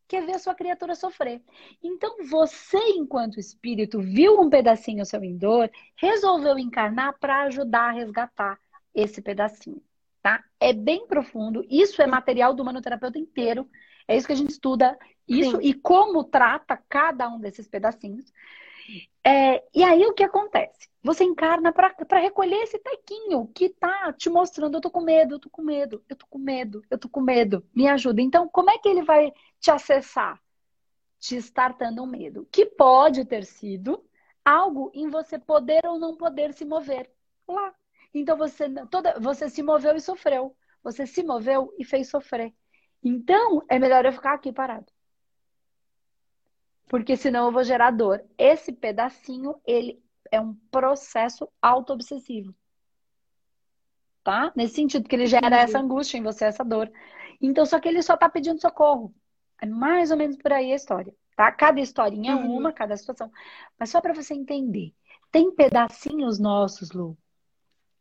quer 0.06 0.24
ver 0.24 0.34
a 0.34 0.38
sua 0.38 0.54
criatura 0.54 0.94
sofrer. 0.94 1.42
Então 1.82 2.24
você, 2.28 2.78
enquanto 2.90 3.40
espírito, 3.40 4.00
viu 4.00 4.40
um 4.40 4.50
pedacinho 4.50 5.04
seu 5.04 5.22
em 5.24 5.36
dor, 5.36 5.70
resolveu 5.96 6.58
encarnar 6.58 7.18
para 7.18 7.42
ajudar 7.44 7.88
a 7.88 7.92
resgatar 7.92 8.58
esse 8.94 9.20
pedacinho, 9.20 9.82
tá? 10.22 10.44
É 10.60 10.72
bem 10.72 11.06
profundo. 11.06 11.64
Isso 11.68 12.00
é 12.00 12.06
material 12.06 12.54
do 12.54 12.64
manoterapeuta 12.64 13.18
inteiro 13.18 13.68
É 14.06 14.16
isso 14.16 14.26
que 14.26 14.32
a 14.32 14.36
gente 14.36 14.50
estuda, 14.50 14.96
isso 15.26 15.56
Sim. 15.56 15.62
e 15.62 15.74
como 15.74 16.24
trata 16.24 16.76
cada 16.88 17.28
um 17.28 17.38
desses 17.38 17.66
pedacinhos. 17.66 18.32
É, 19.26 19.64
e 19.74 19.82
aí 19.82 20.04
o 20.04 20.12
que 20.12 20.22
acontece? 20.22 20.88
Você 21.02 21.24
encarna 21.24 21.72
para 21.72 22.18
recolher 22.18 22.62
esse 22.62 22.78
tequinho 22.78 23.46
que 23.54 23.70
tá 23.70 24.12
te 24.12 24.28
mostrando, 24.28 24.76
eu 24.76 24.80
tô 24.80 24.90
com 24.90 25.00
medo, 25.00 25.36
eu 25.36 25.38
tô 25.38 25.48
com 25.48 25.62
medo, 25.62 26.04
eu 26.08 26.16
tô 26.16 26.26
com 26.26 26.38
medo, 26.38 26.82
eu 26.90 26.98
tô 26.98 27.08
com 27.08 27.20
medo, 27.20 27.64
me 27.74 27.88
ajuda. 27.88 28.20
Então, 28.20 28.48
como 28.48 28.70
é 28.70 28.78
que 28.78 28.88
ele 28.88 29.02
vai 29.02 29.32
te 29.58 29.70
acessar? 29.70 30.40
Te 31.18 31.36
startando 31.36 32.02
um 32.02 32.06
medo, 32.06 32.46
que 32.52 32.66
pode 32.66 33.24
ter 33.24 33.44
sido 33.44 34.04
algo 34.44 34.90
em 34.94 35.08
você 35.08 35.38
poder 35.38 35.80
ou 35.86 35.98
não 35.98 36.16
poder 36.16 36.52
se 36.52 36.66
mover 36.66 37.10
lá. 37.48 37.74
Então 38.12 38.36
você 38.36 38.68
toda 38.90 39.18
você 39.18 39.48
se 39.48 39.62
moveu 39.62 39.96
e 39.96 40.00
sofreu. 40.00 40.54
Você 40.82 41.06
se 41.06 41.22
moveu 41.22 41.74
e 41.78 41.84
fez 41.84 42.10
sofrer. 42.10 42.52
Então, 43.02 43.62
é 43.68 43.78
melhor 43.78 44.04
eu 44.04 44.12
ficar 44.12 44.34
aqui 44.34 44.52
parado 44.52 44.93
porque 46.86 47.16
senão 47.16 47.46
eu 47.46 47.52
vou 47.52 47.64
gerar 47.64 47.90
dor. 47.90 48.24
Esse 48.36 48.72
pedacinho, 48.72 49.54
ele 49.66 50.02
é 50.30 50.40
um 50.40 50.54
processo 50.70 51.48
auto-obsessivo. 51.60 52.54
Tá? 54.22 54.52
Nesse 54.56 54.76
sentido, 54.76 55.08
que 55.08 55.14
ele 55.14 55.26
gera 55.26 55.56
essa 55.56 55.78
angústia 55.78 56.18
em 56.18 56.22
você, 56.22 56.46
essa 56.46 56.64
dor. 56.64 56.90
Então, 57.40 57.66
só 57.66 57.78
que 57.78 57.88
ele 57.88 58.02
só 58.02 58.16
tá 58.16 58.28
pedindo 58.28 58.60
socorro. 58.60 59.14
É 59.60 59.66
mais 59.66 60.10
ou 60.10 60.16
menos 60.16 60.36
por 60.36 60.52
aí 60.52 60.72
a 60.72 60.76
história, 60.76 61.14
tá? 61.36 61.50
Cada 61.52 61.80
historinha 61.80 62.32
é 62.32 62.34
uma, 62.34 62.72
cada 62.72 62.96
situação. 62.96 63.30
Mas 63.78 63.90
só 63.90 64.00
para 64.00 64.14
você 64.14 64.34
entender. 64.34 64.94
Tem 65.30 65.50
pedacinhos 65.54 66.38
nossos, 66.38 66.90
Lu, 66.92 67.16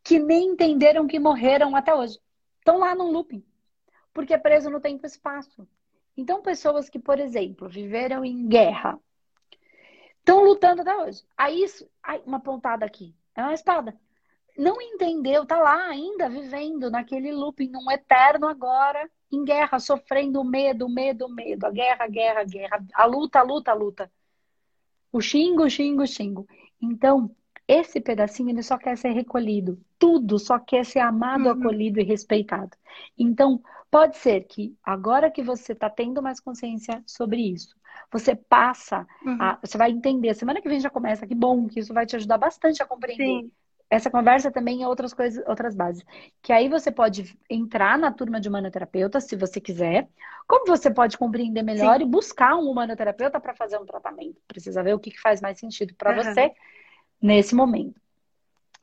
que 0.03 0.19
nem 0.19 0.49
entenderam 0.49 1.07
que 1.07 1.19
morreram 1.19 1.75
até 1.75 1.93
hoje. 1.93 2.19
Estão 2.59 2.77
lá 2.77 2.95
num 2.95 3.11
looping. 3.11 3.43
Porque 4.13 4.33
é 4.33 4.37
preso 4.37 4.69
no 4.69 4.79
tempo 4.79 5.05
e 5.05 5.07
espaço. 5.07 5.67
Então, 6.15 6.41
pessoas 6.41 6.89
que, 6.89 6.99
por 6.99 7.19
exemplo, 7.19 7.67
viveram 7.67 8.23
em 8.23 8.47
guerra, 8.47 8.99
estão 10.19 10.43
lutando 10.43 10.81
até 10.81 10.95
hoje. 10.95 11.23
Aí, 11.35 11.63
isso, 11.63 11.89
aí, 12.01 12.21
uma 12.25 12.39
pontada 12.39 12.85
aqui, 12.85 13.15
é 13.35 13.41
uma 13.41 13.53
espada. 13.53 13.97
Não 14.57 14.79
entendeu, 14.79 15.45
tá 15.45 15.59
lá 15.59 15.87
ainda 15.87 16.29
vivendo 16.29 16.91
naquele 16.91 17.31
looping, 17.31 17.69
num 17.69 17.89
eterno 17.89 18.47
agora, 18.47 19.09
em 19.31 19.43
guerra, 19.43 19.79
sofrendo 19.79 20.43
medo, 20.43 20.87
medo, 20.87 21.27
medo. 21.27 21.65
A 21.65 21.71
guerra, 21.71 22.07
guerra, 22.07 22.43
guerra. 22.43 22.85
A 22.93 23.05
luta, 23.05 23.39
a 23.39 23.43
luta, 23.43 23.71
a 23.71 23.73
luta. 23.73 24.11
O 25.11 25.19
xingo, 25.19 25.67
xingo, 25.69 26.05
xingo. 26.05 26.47
Então, 26.79 27.35
esse 27.67 28.01
pedacinho 28.01 28.49
ele 28.49 28.63
só 28.63 28.77
quer 28.77 28.97
ser 28.97 29.11
recolhido. 29.11 29.79
Tudo 29.97 30.37
só 30.37 30.59
quer 30.59 30.85
ser 30.85 30.99
amado, 30.99 31.45
uhum. 31.45 31.51
acolhido 31.51 31.99
e 31.99 32.03
respeitado. 32.03 32.75
Então, 33.17 33.61
pode 33.89 34.17
ser 34.17 34.41
que 34.41 34.75
agora 34.83 35.31
que 35.31 35.41
você 35.41 35.73
está 35.73 35.89
tendo 35.89 36.21
mais 36.21 36.39
consciência 36.39 37.01
sobre 37.05 37.41
isso, 37.41 37.75
você 38.11 38.35
passa, 38.35 39.07
uhum. 39.25 39.37
a, 39.39 39.59
você 39.63 39.77
vai 39.77 39.91
entender. 39.91 40.33
Semana 40.33 40.61
que 40.61 40.67
vem 40.67 40.79
já 40.79 40.89
começa, 40.89 41.25
que 41.25 41.35
bom, 41.35 41.67
que 41.67 41.79
isso 41.79 41.93
vai 41.93 42.05
te 42.05 42.15
ajudar 42.15 42.37
bastante 42.37 42.81
a 42.83 42.85
compreender. 42.85 43.25
Sim. 43.25 43.51
Essa 43.89 44.09
conversa 44.09 44.51
também 44.51 44.81
é 44.81 44.87
outras 44.87 45.13
coisas, 45.13 45.43
outras 45.47 45.75
bases. 45.75 46.03
Que 46.41 46.51
aí 46.51 46.67
você 46.67 46.91
pode 46.91 47.37
entrar 47.47 47.97
na 47.97 48.11
turma 48.11 48.41
de 48.41 48.49
humanoterapeuta, 48.49 49.21
se 49.21 49.35
você 49.35 49.61
quiser. 49.61 50.09
Como 50.47 50.65
você 50.65 50.89
pode 50.89 51.15
compreender 51.15 51.61
melhor 51.61 51.99
Sim. 51.99 52.03
e 52.03 52.09
buscar 52.09 52.55
um 52.55 52.69
humanoterapeuta 52.71 53.39
para 53.39 53.53
fazer 53.53 53.77
um 53.77 53.85
tratamento. 53.85 54.41
Precisa 54.47 54.81
ver 54.81 54.95
o 54.95 54.99
que 54.99 55.15
faz 55.19 55.39
mais 55.41 55.59
sentido 55.59 55.93
para 55.95 56.09
uhum. 56.09 56.23
você 56.23 56.51
nesse 57.23 57.55
momento. 57.55 57.99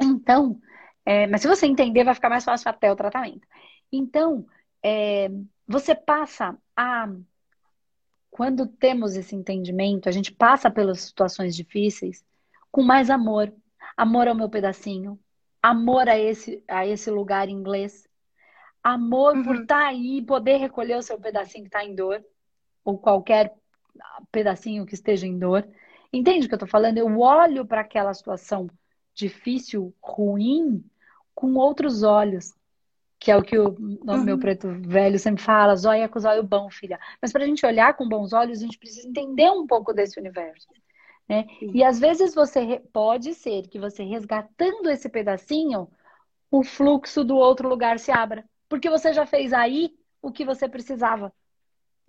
Então, 0.00 0.58
é, 1.04 1.26
mas 1.26 1.42
se 1.42 1.48
você 1.48 1.66
entender, 1.66 2.04
vai 2.04 2.14
ficar 2.14 2.30
mais 2.30 2.44
fácil 2.44 2.70
até 2.70 2.90
o 2.90 2.96
tratamento. 2.96 3.46
Então, 3.92 4.46
é, 4.82 5.30
você 5.68 5.94
passa 5.94 6.56
a. 6.74 7.08
Quando 8.30 8.66
temos 8.66 9.16
esse 9.16 9.34
entendimento, 9.34 10.08
a 10.08 10.12
gente 10.12 10.32
passa 10.32 10.70
pelas 10.70 11.00
situações 11.00 11.54
difíceis 11.54 12.24
com 12.70 12.82
mais 12.82 13.10
amor. 13.10 13.52
Amor 13.96 14.28
ao 14.28 14.34
meu 14.34 14.48
pedacinho, 14.48 15.18
amor 15.62 16.08
a 16.08 16.18
esse, 16.18 16.64
a 16.66 16.86
esse 16.86 17.10
lugar 17.10 17.48
em 17.48 17.52
inglês, 17.52 18.08
amor 18.82 19.36
uhum. 19.36 19.42
por 19.42 19.56
estar 19.56 19.80
tá 19.80 19.88
aí, 19.88 20.22
poder 20.22 20.56
recolher 20.56 20.96
o 20.96 21.02
seu 21.02 21.20
pedacinho 21.20 21.64
que 21.64 21.68
está 21.68 21.84
em 21.84 21.94
dor, 21.94 22.24
ou 22.82 22.96
qualquer 22.96 23.52
pedacinho 24.32 24.86
que 24.86 24.94
esteja 24.94 25.26
em 25.26 25.38
dor. 25.38 25.68
Entende 26.12 26.46
o 26.46 26.48
que 26.48 26.54
eu 26.54 26.56
estou 26.56 26.68
falando? 26.68 26.98
Eu 26.98 27.18
olho 27.18 27.64
para 27.64 27.82
aquela 27.82 28.12
situação 28.12 28.68
difícil, 29.14 29.94
ruim, 30.02 30.84
com 31.34 31.54
outros 31.54 32.02
olhos. 32.02 32.54
Que 33.18 33.30
é 33.30 33.36
o 33.36 33.42
que 33.42 33.58
o 33.58 33.68
uhum. 33.68 34.24
meu 34.24 34.38
preto 34.38 34.68
velho 34.80 35.18
sempre 35.18 35.42
fala, 35.42 35.76
zóia 35.76 36.08
com 36.08 36.18
zóio 36.18 36.42
bom, 36.42 36.70
filha. 36.70 36.98
Mas 37.20 37.30
para 37.30 37.44
a 37.44 37.46
gente 37.46 37.66
olhar 37.66 37.94
com 37.94 38.08
bons 38.08 38.32
olhos, 38.32 38.58
a 38.58 38.62
gente 38.62 38.78
precisa 38.78 39.06
entender 39.06 39.50
um 39.50 39.66
pouco 39.66 39.92
desse 39.92 40.18
universo. 40.18 40.66
Né? 41.28 41.46
E 41.60 41.84
às 41.84 42.00
vezes 42.00 42.34
você 42.34 42.82
pode 42.92 43.34
ser 43.34 43.68
que 43.68 43.78
você 43.78 44.02
resgatando 44.02 44.88
esse 44.88 45.08
pedacinho, 45.08 45.86
o 46.50 46.64
fluxo 46.64 47.22
do 47.22 47.36
outro 47.36 47.68
lugar 47.68 47.98
se 47.98 48.10
abra. 48.10 48.44
Porque 48.68 48.88
você 48.88 49.12
já 49.12 49.26
fez 49.26 49.52
aí 49.52 49.94
o 50.22 50.32
que 50.32 50.44
você 50.44 50.66
precisava. 50.66 51.30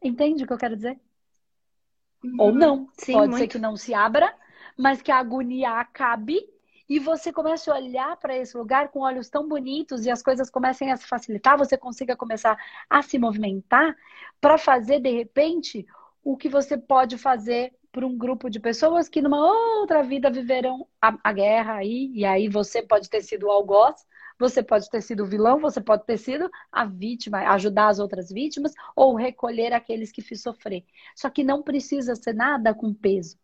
Entende 0.01 0.43
o 0.43 0.47
que 0.47 0.53
eu 0.53 0.57
quero 0.57 0.75
dizer? 0.77 0.97
Ou 2.37 2.49
uhum. 2.49 2.55
não. 2.55 2.89
Sim, 2.93 3.13
Pode 3.13 3.29
muito. 3.29 3.41
ser 3.41 3.47
que 3.47 3.59
não 3.59 3.75
se 3.75 3.93
abra, 3.93 4.33
mas 4.77 5.01
que 5.01 5.11
a 5.11 5.17
agonia 5.17 5.71
acabe 5.71 6.39
e 6.91 6.99
você 6.99 7.31
comece 7.31 7.69
a 7.69 7.75
olhar 7.75 8.17
para 8.17 8.35
esse 8.35 8.57
lugar 8.57 8.89
com 8.89 8.99
olhos 8.99 9.29
tão 9.29 9.47
bonitos 9.47 10.05
e 10.05 10.11
as 10.11 10.21
coisas 10.21 10.49
comecem 10.49 10.91
a 10.91 10.97
se 10.97 11.07
facilitar, 11.07 11.57
você 11.57 11.77
consiga 11.77 12.17
começar 12.17 12.57
a 12.89 13.01
se 13.01 13.17
movimentar 13.17 13.95
para 14.41 14.57
fazer 14.57 14.99
de 14.99 15.09
repente 15.09 15.85
o 16.21 16.35
que 16.35 16.49
você 16.49 16.77
pode 16.77 17.17
fazer 17.17 17.73
para 17.93 18.05
um 18.05 18.17
grupo 18.17 18.49
de 18.49 18.59
pessoas 18.59 19.07
que 19.07 19.21
numa 19.21 19.37
outra 19.37 20.03
vida 20.03 20.29
viveram 20.29 20.85
a, 21.01 21.17
a 21.23 21.31
guerra 21.31 21.75
aí, 21.75 22.11
e 22.13 22.25
aí 22.25 22.49
você 22.49 22.81
pode 22.81 23.09
ter 23.09 23.21
sido 23.21 23.47
o 23.47 23.51
algoz, 23.51 24.05
você 24.41 24.63
pode 24.63 24.89
ter 24.89 25.01
sido 25.01 25.23
o 25.23 25.25
vilão, 25.27 25.59
você 25.59 25.79
pode 25.79 26.03
ter 26.05 26.17
sido 26.17 26.49
a 26.71 26.83
vítima, 26.83 27.37
ajudar 27.51 27.89
as 27.89 27.99
outras 27.99 28.29
vítimas 28.29 28.73
ou 28.95 29.15
recolher 29.15 29.71
aqueles 29.71 30.11
que 30.11 30.21
fiz 30.21 30.41
sofrer. 30.41 30.83
Só 31.15 31.29
que 31.29 31.43
não 31.43 31.61
precisa 31.61 32.15
ser 32.15 32.33
nada 32.33 32.73
com 32.73 32.93
peso. 32.93 33.37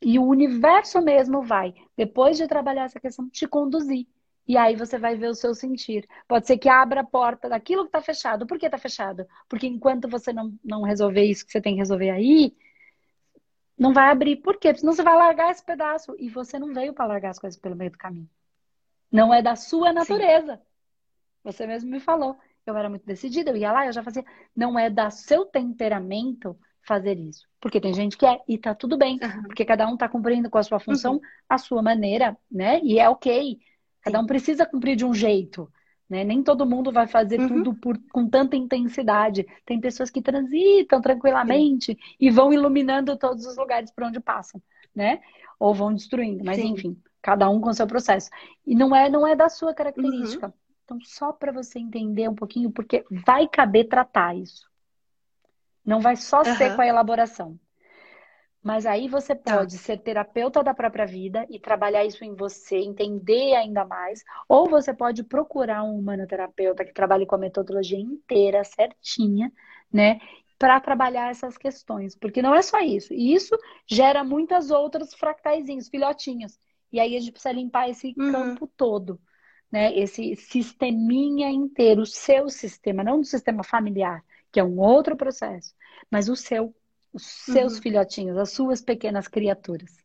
E 0.00 0.18
o 0.18 0.24
universo 0.24 1.00
mesmo 1.02 1.42
vai, 1.42 1.74
depois 1.96 2.36
de 2.36 2.46
trabalhar 2.46 2.84
essa 2.84 3.00
questão, 3.00 3.28
te 3.28 3.48
conduzir. 3.48 4.06
E 4.46 4.56
aí 4.56 4.76
você 4.76 4.98
vai 4.98 5.16
ver 5.16 5.28
o 5.28 5.34
seu 5.34 5.54
sentir. 5.54 6.06
Pode 6.28 6.46
ser 6.46 6.58
que 6.58 6.68
abra 6.68 7.00
a 7.00 7.04
porta 7.04 7.48
daquilo 7.48 7.82
que 7.82 7.88
está 7.88 8.00
fechado. 8.00 8.46
Por 8.46 8.58
que 8.58 8.66
está 8.66 8.78
fechado? 8.78 9.26
Porque 9.48 9.66
enquanto 9.66 10.08
você 10.08 10.32
não, 10.32 10.54
não 10.62 10.82
resolver 10.82 11.24
isso 11.24 11.44
que 11.44 11.52
você 11.52 11.60
tem 11.60 11.74
que 11.74 11.80
resolver 11.80 12.10
aí, 12.10 12.54
não 13.78 13.92
vai 13.92 14.10
abrir. 14.10 14.36
Por 14.36 14.58
quê? 14.58 14.68
Porque 14.68 14.80
senão 14.80 14.92
você 14.92 15.02
vai 15.02 15.16
largar 15.16 15.50
esse 15.50 15.64
pedaço. 15.64 16.14
E 16.18 16.28
você 16.28 16.58
não 16.58 16.72
veio 16.74 16.92
para 16.92 17.06
largar 17.06 17.30
as 17.30 17.38
coisas 17.38 17.58
pelo 17.58 17.74
meio 17.74 17.90
do 17.90 17.98
caminho. 17.98 18.28
Não 19.14 19.32
é 19.32 19.40
da 19.40 19.54
sua 19.54 19.92
natureza. 19.92 20.56
Sim. 20.56 20.62
Você 21.44 21.66
mesmo 21.66 21.90
me 21.90 22.00
falou. 22.00 22.36
Eu 22.66 22.76
era 22.76 22.88
muito 22.88 23.06
decidida, 23.06 23.50
eu 23.50 23.56
ia 23.56 23.70
lá, 23.70 23.86
eu 23.86 23.92
já 23.92 24.02
fazia. 24.02 24.24
Não 24.56 24.78
é 24.78 24.90
da 24.90 25.10
seu 25.10 25.44
temperamento 25.44 26.58
fazer 26.82 27.18
isso. 27.18 27.46
Porque 27.60 27.80
tem 27.80 27.94
gente 27.94 28.16
que 28.16 28.26
é, 28.26 28.40
e 28.48 28.58
tá 28.58 28.74
tudo 28.74 28.96
bem. 28.96 29.20
Uhum. 29.22 29.42
Porque 29.44 29.64
cada 29.64 29.86
um 29.86 29.96
tá 29.96 30.08
cumprindo 30.08 30.50
com 30.50 30.58
a 30.58 30.62
sua 30.62 30.80
função, 30.80 31.14
uhum. 31.14 31.20
a 31.48 31.58
sua 31.58 31.82
maneira, 31.82 32.36
né? 32.50 32.80
E 32.82 32.98
é 32.98 33.08
ok. 33.08 33.58
Cada 34.02 34.18
Sim. 34.18 34.24
um 34.24 34.26
precisa 34.26 34.66
cumprir 34.66 34.96
de 34.96 35.04
um 35.04 35.14
jeito. 35.14 35.70
Né? 36.08 36.24
Nem 36.24 36.42
todo 36.42 36.66
mundo 36.66 36.92
vai 36.92 37.06
fazer 37.06 37.40
uhum. 37.40 37.48
tudo 37.48 37.74
por, 37.74 37.98
com 38.12 38.28
tanta 38.28 38.56
intensidade. 38.56 39.46
Tem 39.64 39.80
pessoas 39.80 40.10
que 40.10 40.20
transitam 40.20 41.00
tranquilamente 41.00 41.92
Sim. 41.92 41.98
e 42.18 42.30
vão 42.30 42.52
iluminando 42.52 43.16
todos 43.16 43.46
os 43.46 43.56
lugares 43.56 43.90
por 43.90 44.04
onde 44.04 44.20
passam, 44.20 44.60
né? 44.94 45.20
Ou 45.58 45.74
vão 45.74 45.94
destruindo. 45.94 46.44
Mas 46.44 46.56
Sim. 46.56 46.68
enfim, 46.68 47.02
Cada 47.24 47.48
um 47.48 47.58
com 47.58 47.72
seu 47.72 47.86
processo. 47.86 48.28
E 48.66 48.74
não 48.74 48.94
é, 48.94 49.08
não 49.08 49.26
é 49.26 49.34
da 49.34 49.48
sua 49.48 49.72
característica. 49.72 50.48
Uhum. 50.48 50.52
Então, 50.84 50.98
só 51.00 51.32
para 51.32 51.50
você 51.50 51.78
entender 51.78 52.28
um 52.28 52.34
pouquinho, 52.34 52.70
porque 52.70 53.02
vai 53.10 53.48
caber 53.48 53.88
tratar 53.88 54.36
isso. 54.36 54.68
Não 55.82 56.00
vai 56.00 56.16
só 56.16 56.40
uhum. 56.40 56.54
ser 56.54 56.76
com 56.76 56.82
a 56.82 56.86
elaboração. 56.86 57.58
Mas 58.62 58.84
aí 58.84 59.08
você 59.08 59.34
tá. 59.34 59.56
pode 59.56 59.74
tá. 59.74 59.82
ser 59.82 59.96
terapeuta 60.00 60.62
da 60.62 60.74
própria 60.74 61.06
vida 61.06 61.46
e 61.48 61.58
trabalhar 61.58 62.04
isso 62.04 62.22
em 62.26 62.34
você, 62.34 62.76
entender 62.76 63.54
ainda 63.54 63.86
mais. 63.86 64.22
Ou 64.46 64.68
você 64.68 64.92
pode 64.92 65.24
procurar 65.24 65.82
um 65.82 65.98
humanoterapeuta 65.98 66.84
que 66.84 66.92
trabalhe 66.92 67.24
com 67.24 67.36
a 67.36 67.38
metodologia 67.38 67.98
inteira, 67.98 68.62
certinha, 68.64 69.50
né? 69.90 70.20
Para 70.64 70.80
trabalhar 70.80 71.30
essas 71.30 71.58
questões. 71.58 72.16
Porque 72.16 72.40
não 72.40 72.54
é 72.54 72.62
só 72.62 72.80
isso. 72.80 73.12
E 73.12 73.34
isso 73.34 73.54
gera 73.86 74.24
muitas 74.24 74.70
outras 74.70 75.12
fractaizinhos, 75.12 75.90
filhotinhos. 75.90 76.58
E 76.90 76.98
aí 76.98 77.14
a 77.14 77.20
gente 77.20 77.32
precisa 77.32 77.52
limpar 77.52 77.90
esse 77.90 78.14
uhum. 78.16 78.32
campo 78.32 78.66
todo, 78.66 79.20
né? 79.70 79.94
Esse 79.94 80.34
sisteminha 80.36 81.50
inteiro, 81.50 82.00
o 82.00 82.06
seu 82.06 82.48
sistema, 82.48 83.04
não 83.04 83.20
do 83.20 83.26
sistema 83.26 83.62
familiar, 83.62 84.24
que 84.50 84.58
é 84.58 84.64
um 84.64 84.80
outro 84.80 85.14
processo, 85.14 85.74
mas 86.10 86.30
o 86.30 86.34
seu, 86.34 86.74
os 87.12 87.26
seus 87.26 87.74
uhum. 87.74 87.82
filhotinhos, 87.82 88.38
as 88.38 88.52
suas 88.52 88.80
pequenas 88.80 89.28
criaturas. 89.28 90.02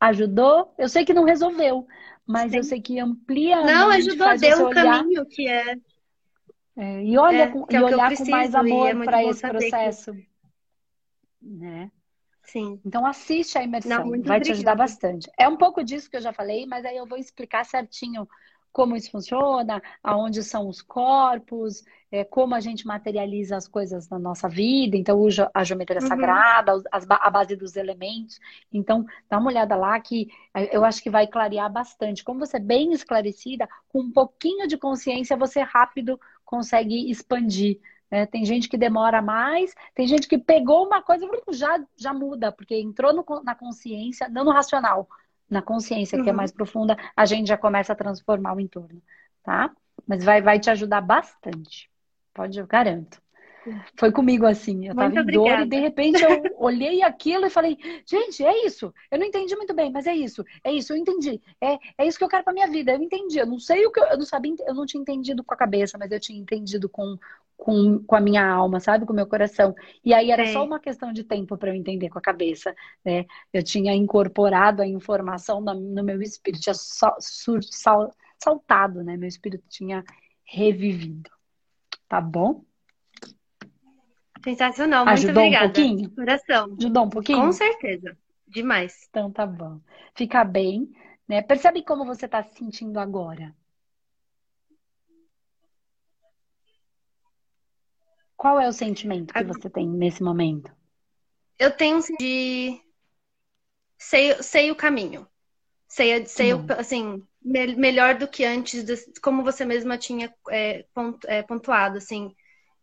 Ajudou? 0.00 0.72
Eu 0.78 0.88
sei 0.88 1.04
que 1.04 1.12
não 1.12 1.24
resolveu, 1.24 1.86
mas 2.26 2.52
Sim. 2.52 2.56
eu 2.56 2.62
sei 2.64 2.80
que 2.80 2.98
amplia. 2.98 3.62
Não, 3.62 3.90
ajudou, 3.90 4.38
deu 4.38 4.68
um 4.68 4.70
caminho 4.70 5.26
que 5.26 5.46
é 5.46 5.76
É, 6.76 7.02
e 7.02 7.16
olha 7.16 7.44
é, 7.44 7.46
com, 7.48 7.66
é 7.70 7.74
e 7.74 7.82
olhar 7.82 8.08
preciso, 8.08 8.30
com 8.30 8.36
mais 8.36 8.54
amor 8.54 8.88
é 8.88 9.04
para 9.04 9.24
esse 9.24 9.48
processo. 9.48 10.12
Que... 10.12 10.28
Né? 11.40 11.90
Sim. 12.42 12.80
Então 12.84 13.04
assiste 13.06 13.58
a 13.58 13.62
imersão, 13.62 13.90
Não, 13.90 14.04
vai 14.04 14.18
obrigada. 14.18 14.40
te 14.40 14.52
ajudar 14.52 14.74
bastante. 14.74 15.30
É 15.38 15.48
um 15.48 15.56
pouco 15.56 15.82
disso 15.82 16.10
que 16.10 16.16
eu 16.16 16.20
já 16.20 16.32
falei, 16.32 16.66
mas 16.66 16.84
aí 16.84 16.96
eu 16.96 17.06
vou 17.06 17.18
explicar 17.18 17.64
certinho 17.64 18.28
como 18.76 18.94
isso 18.94 19.10
funciona, 19.10 19.82
aonde 20.02 20.42
são 20.42 20.68
os 20.68 20.82
corpos, 20.82 21.82
é, 22.12 22.24
como 22.24 22.54
a 22.54 22.60
gente 22.60 22.86
materializa 22.86 23.56
as 23.56 23.66
coisas 23.66 24.06
na 24.10 24.18
nossa 24.18 24.50
vida. 24.50 24.98
Então, 24.98 25.18
usa 25.18 25.50
a 25.54 25.64
geometria 25.64 26.02
uhum. 26.02 26.06
sagrada, 26.06 26.82
a 26.92 27.30
base 27.30 27.56
dos 27.56 27.74
elementos. 27.74 28.38
Então, 28.70 29.06
dá 29.30 29.38
uma 29.38 29.48
olhada 29.48 29.74
lá 29.76 29.98
que 29.98 30.28
eu 30.70 30.84
acho 30.84 31.02
que 31.02 31.08
vai 31.08 31.26
clarear 31.26 31.72
bastante. 31.72 32.22
Como 32.22 32.40
você 32.40 32.58
é 32.58 32.60
bem 32.60 32.92
esclarecida, 32.92 33.66
com 33.88 34.00
um 34.00 34.12
pouquinho 34.12 34.68
de 34.68 34.76
consciência, 34.76 35.38
você 35.38 35.62
rápido 35.62 36.20
consegue 36.46 37.10
expandir. 37.10 37.78
Né? 38.10 38.24
Tem 38.24 38.44
gente 38.46 38.68
que 38.68 38.78
demora 38.78 39.20
mais, 39.20 39.74
tem 39.94 40.06
gente 40.06 40.26
que 40.26 40.38
pegou 40.38 40.86
uma 40.86 41.02
coisa 41.02 41.26
e 41.26 41.52
já, 41.52 41.84
já 41.96 42.14
muda, 42.14 42.50
porque 42.50 42.74
entrou 42.74 43.12
no, 43.12 43.24
na 43.42 43.54
consciência, 43.54 44.28
não 44.30 44.44
no 44.44 44.52
racional 44.52 45.06
na 45.48 45.62
consciência, 45.62 46.18
uhum. 46.18 46.24
que 46.24 46.30
é 46.30 46.32
uhum. 46.32 46.36
mais 46.36 46.52
profunda, 46.52 46.96
a 47.16 47.24
gente 47.24 47.48
já 47.48 47.56
começa 47.56 47.92
a 47.92 47.96
transformar 47.96 48.54
o 48.54 48.60
entorno, 48.60 49.00
tá? 49.42 49.70
Mas 50.06 50.24
vai, 50.24 50.42
vai 50.42 50.58
te 50.58 50.70
ajudar 50.70 51.00
bastante. 51.00 51.90
Pode, 52.34 52.58
eu 52.58 52.66
garanto. 52.66 53.20
Foi 53.98 54.12
comigo 54.12 54.46
assim. 54.46 54.86
Eu 54.86 54.94
muito 54.94 55.14
tava 55.14 55.20
em 55.20 55.32
dor 55.32 55.60
e 55.60 55.66
de 55.66 55.76
repente 55.76 56.22
eu 56.22 56.42
olhei 56.58 57.02
aquilo 57.02 57.46
e 57.46 57.50
falei, 57.50 57.76
gente, 58.06 58.44
é 58.44 58.66
isso. 58.66 58.92
Eu 59.10 59.18
não 59.18 59.26
entendi 59.26 59.54
muito 59.56 59.74
bem, 59.74 59.90
mas 59.90 60.06
é 60.06 60.14
isso. 60.14 60.44
É 60.62 60.72
isso, 60.72 60.92
eu 60.92 60.96
entendi. 60.96 61.40
É, 61.60 61.78
é 61.98 62.06
isso 62.06 62.18
que 62.18 62.24
eu 62.24 62.28
quero 62.28 62.44
pra 62.44 62.52
minha 62.52 62.68
vida. 62.68 62.92
Eu 62.92 63.02
entendi. 63.02 63.38
Eu 63.38 63.46
não 63.46 63.58
sei 63.58 63.86
o 63.86 63.90
que 63.90 64.00
eu, 64.00 64.04
eu 64.04 64.18
não 64.18 64.24
sabia, 64.24 64.54
eu 64.66 64.74
não 64.74 64.86
tinha 64.86 65.00
entendido 65.00 65.42
com 65.42 65.54
a 65.54 65.56
cabeça, 65.56 65.96
mas 65.98 66.10
eu 66.10 66.20
tinha 66.20 66.38
entendido 66.38 66.88
com, 66.88 67.16
com, 67.56 67.98
com 68.04 68.16
a 68.16 68.20
minha 68.20 68.46
alma, 68.46 68.78
sabe? 68.80 69.06
Com 69.06 69.12
o 69.12 69.16
meu 69.16 69.26
coração. 69.26 69.74
E 70.04 70.12
aí 70.12 70.30
era 70.30 70.46
só 70.46 70.64
uma 70.64 70.78
questão 70.78 71.12
de 71.12 71.24
tempo 71.24 71.56
para 71.56 71.70
eu 71.70 71.74
entender 71.74 72.08
com 72.08 72.18
a 72.18 72.22
cabeça, 72.22 72.74
né? 73.04 73.24
Eu 73.52 73.62
tinha 73.62 73.94
incorporado 73.94 74.82
a 74.82 74.86
informação 74.86 75.60
no, 75.60 75.74
no 75.74 76.04
meu 76.04 76.20
espírito, 76.22 76.62
tinha 76.62 76.74
sal, 76.74 77.16
sal, 77.20 78.10
saltado, 78.38 79.02
né? 79.02 79.16
Meu 79.16 79.28
espírito 79.28 79.64
tinha 79.68 80.04
revivido. 80.44 81.30
Tá 82.08 82.20
bom? 82.20 82.64
Sensacional, 84.46 85.04
muito 85.04 85.18
Ajudou 85.18 85.42
obrigada. 85.42 85.66
um 85.66 85.72
pouquinho? 85.72 86.10
Coração. 86.14 86.76
Ajudou 86.78 87.04
um 87.04 87.10
pouquinho? 87.10 87.40
Com 87.40 87.52
certeza. 87.52 88.16
Demais. 88.46 89.08
Então 89.10 89.28
tá 89.32 89.44
bom. 89.44 89.80
Fica 90.14 90.44
bem, 90.44 90.88
né? 91.28 91.42
Percebe 91.42 91.82
como 91.82 92.04
você 92.04 92.26
está 92.26 92.44
se 92.44 92.56
sentindo 92.56 93.00
agora. 93.00 93.52
Qual 98.36 98.60
é 98.60 98.68
o 98.68 98.72
sentimento 98.72 99.34
que 99.34 99.42
você 99.42 99.68
tem 99.68 99.88
nesse 99.88 100.22
momento? 100.22 100.70
Eu 101.58 101.76
tenho 101.76 101.98
de 102.16 102.80
sei, 103.98 104.40
sei 104.44 104.70
o 104.70 104.76
caminho. 104.76 105.26
Sei, 105.88 106.24
sei 106.26 106.54
o, 106.54 106.64
assim, 106.78 107.20
me, 107.42 107.74
melhor 107.74 108.16
do 108.16 108.28
que 108.28 108.44
antes, 108.44 108.84
como 109.20 109.42
você 109.42 109.64
mesma 109.64 109.98
tinha 109.98 110.32
é, 110.50 110.84
é, 111.26 111.42
pontuado, 111.42 111.98
assim. 111.98 112.32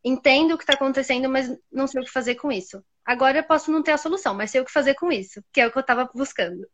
Entendo 0.04 0.54
o 0.54 0.58
que 0.58 0.64
está 0.64 0.74
acontecendo, 0.74 1.30
mas 1.30 1.50
não 1.72 1.88
sei 1.88 2.02
o 2.02 2.04
que 2.04 2.12
fazer 2.12 2.36
com 2.36 2.52
isso. 2.52 2.84
Agora 3.06 3.40
eu 3.40 3.44
posso 3.44 3.72
não 3.72 3.82
ter 3.82 3.92
a 3.92 3.98
solução, 3.98 4.34
mas 4.34 4.52
sei 4.52 4.62
o 4.62 4.66
que 4.66 4.72
fazer 4.72 4.96
com 4.96 5.12
isso, 5.12 5.44
que 5.52 5.62
é 5.62 5.68
o 5.68 5.72
que 5.72 5.78
eu 5.78 5.82
estava 5.82 6.10
buscando. 6.14 6.66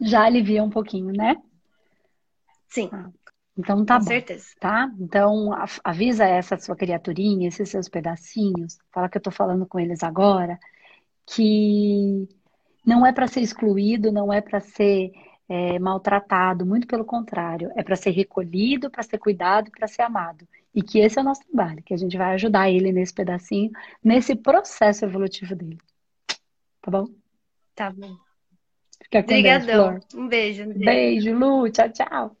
Já 0.00 0.24
alivia 0.24 0.62
um 0.62 0.70
pouquinho, 0.70 1.12
né? 1.12 1.36
Sim. 2.68 2.90
Ah. 2.92 3.10
Então 3.56 3.84
tá 3.84 3.98
Com 3.98 4.04
bom, 4.04 4.10
certeza. 4.10 4.46
tá? 4.58 4.90
Então 4.98 5.50
avisa 5.84 6.24
essa 6.24 6.58
sua 6.58 6.74
criaturinha, 6.74 7.46
esses 7.46 7.68
seus 7.68 7.88
pedacinhos, 7.88 8.78
fala 8.92 9.08
que 9.08 9.16
eu 9.16 9.22
tô 9.22 9.30
falando 9.30 9.64
com 9.64 9.78
eles 9.78 10.02
agora, 10.02 10.58
que 11.24 12.28
não 12.84 13.06
é 13.06 13.12
para 13.12 13.28
ser 13.28 13.40
excluído, 13.40 14.10
não 14.10 14.32
é 14.32 14.40
para 14.40 14.58
ser 14.58 15.12
é, 15.48 15.78
maltratado, 15.78 16.66
muito 16.66 16.86
pelo 16.86 17.04
contrário, 17.04 17.70
é 17.76 17.82
para 17.82 17.94
ser 17.94 18.10
recolhido, 18.10 18.90
para 18.90 19.04
ser 19.04 19.18
cuidado, 19.18 19.70
para 19.70 19.86
ser 19.86 20.02
amado. 20.02 20.46
E 20.74 20.82
que 20.82 20.98
esse 20.98 21.18
é 21.18 21.22
o 21.22 21.24
nosso 21.24 21.42
trabalho, 21.46 21.82
que 21.82 21.94
a 21.94 21.96
gente 21.96 22.16
vai 22.16 22.34
ajudar 22.34 22.68
ele 22.68 22.92
nesse 22.92 23.14
pedacinho, 23.14 23.70
nesse 24.02 24.34
processo 24.34 25.04
evolutivo 25.04 25.54
dele. 25.54 25.78
Tá 26.82 26.90
bom? 26.90 27.06
Tá 27.74 27.90
bom. 27.90 28.16
Fica 29.02 29.22
com 29.22 29.30
Obrigadão. 29.30 29.92
Deus, 29.92 30.14
um 30.14 30.28
beijo. 30.28 30.66
Beijo, 30.74 31.34
Lu. 31.34 31.70
Tchau, 31.70 31.88
tchau. 31.90 32.36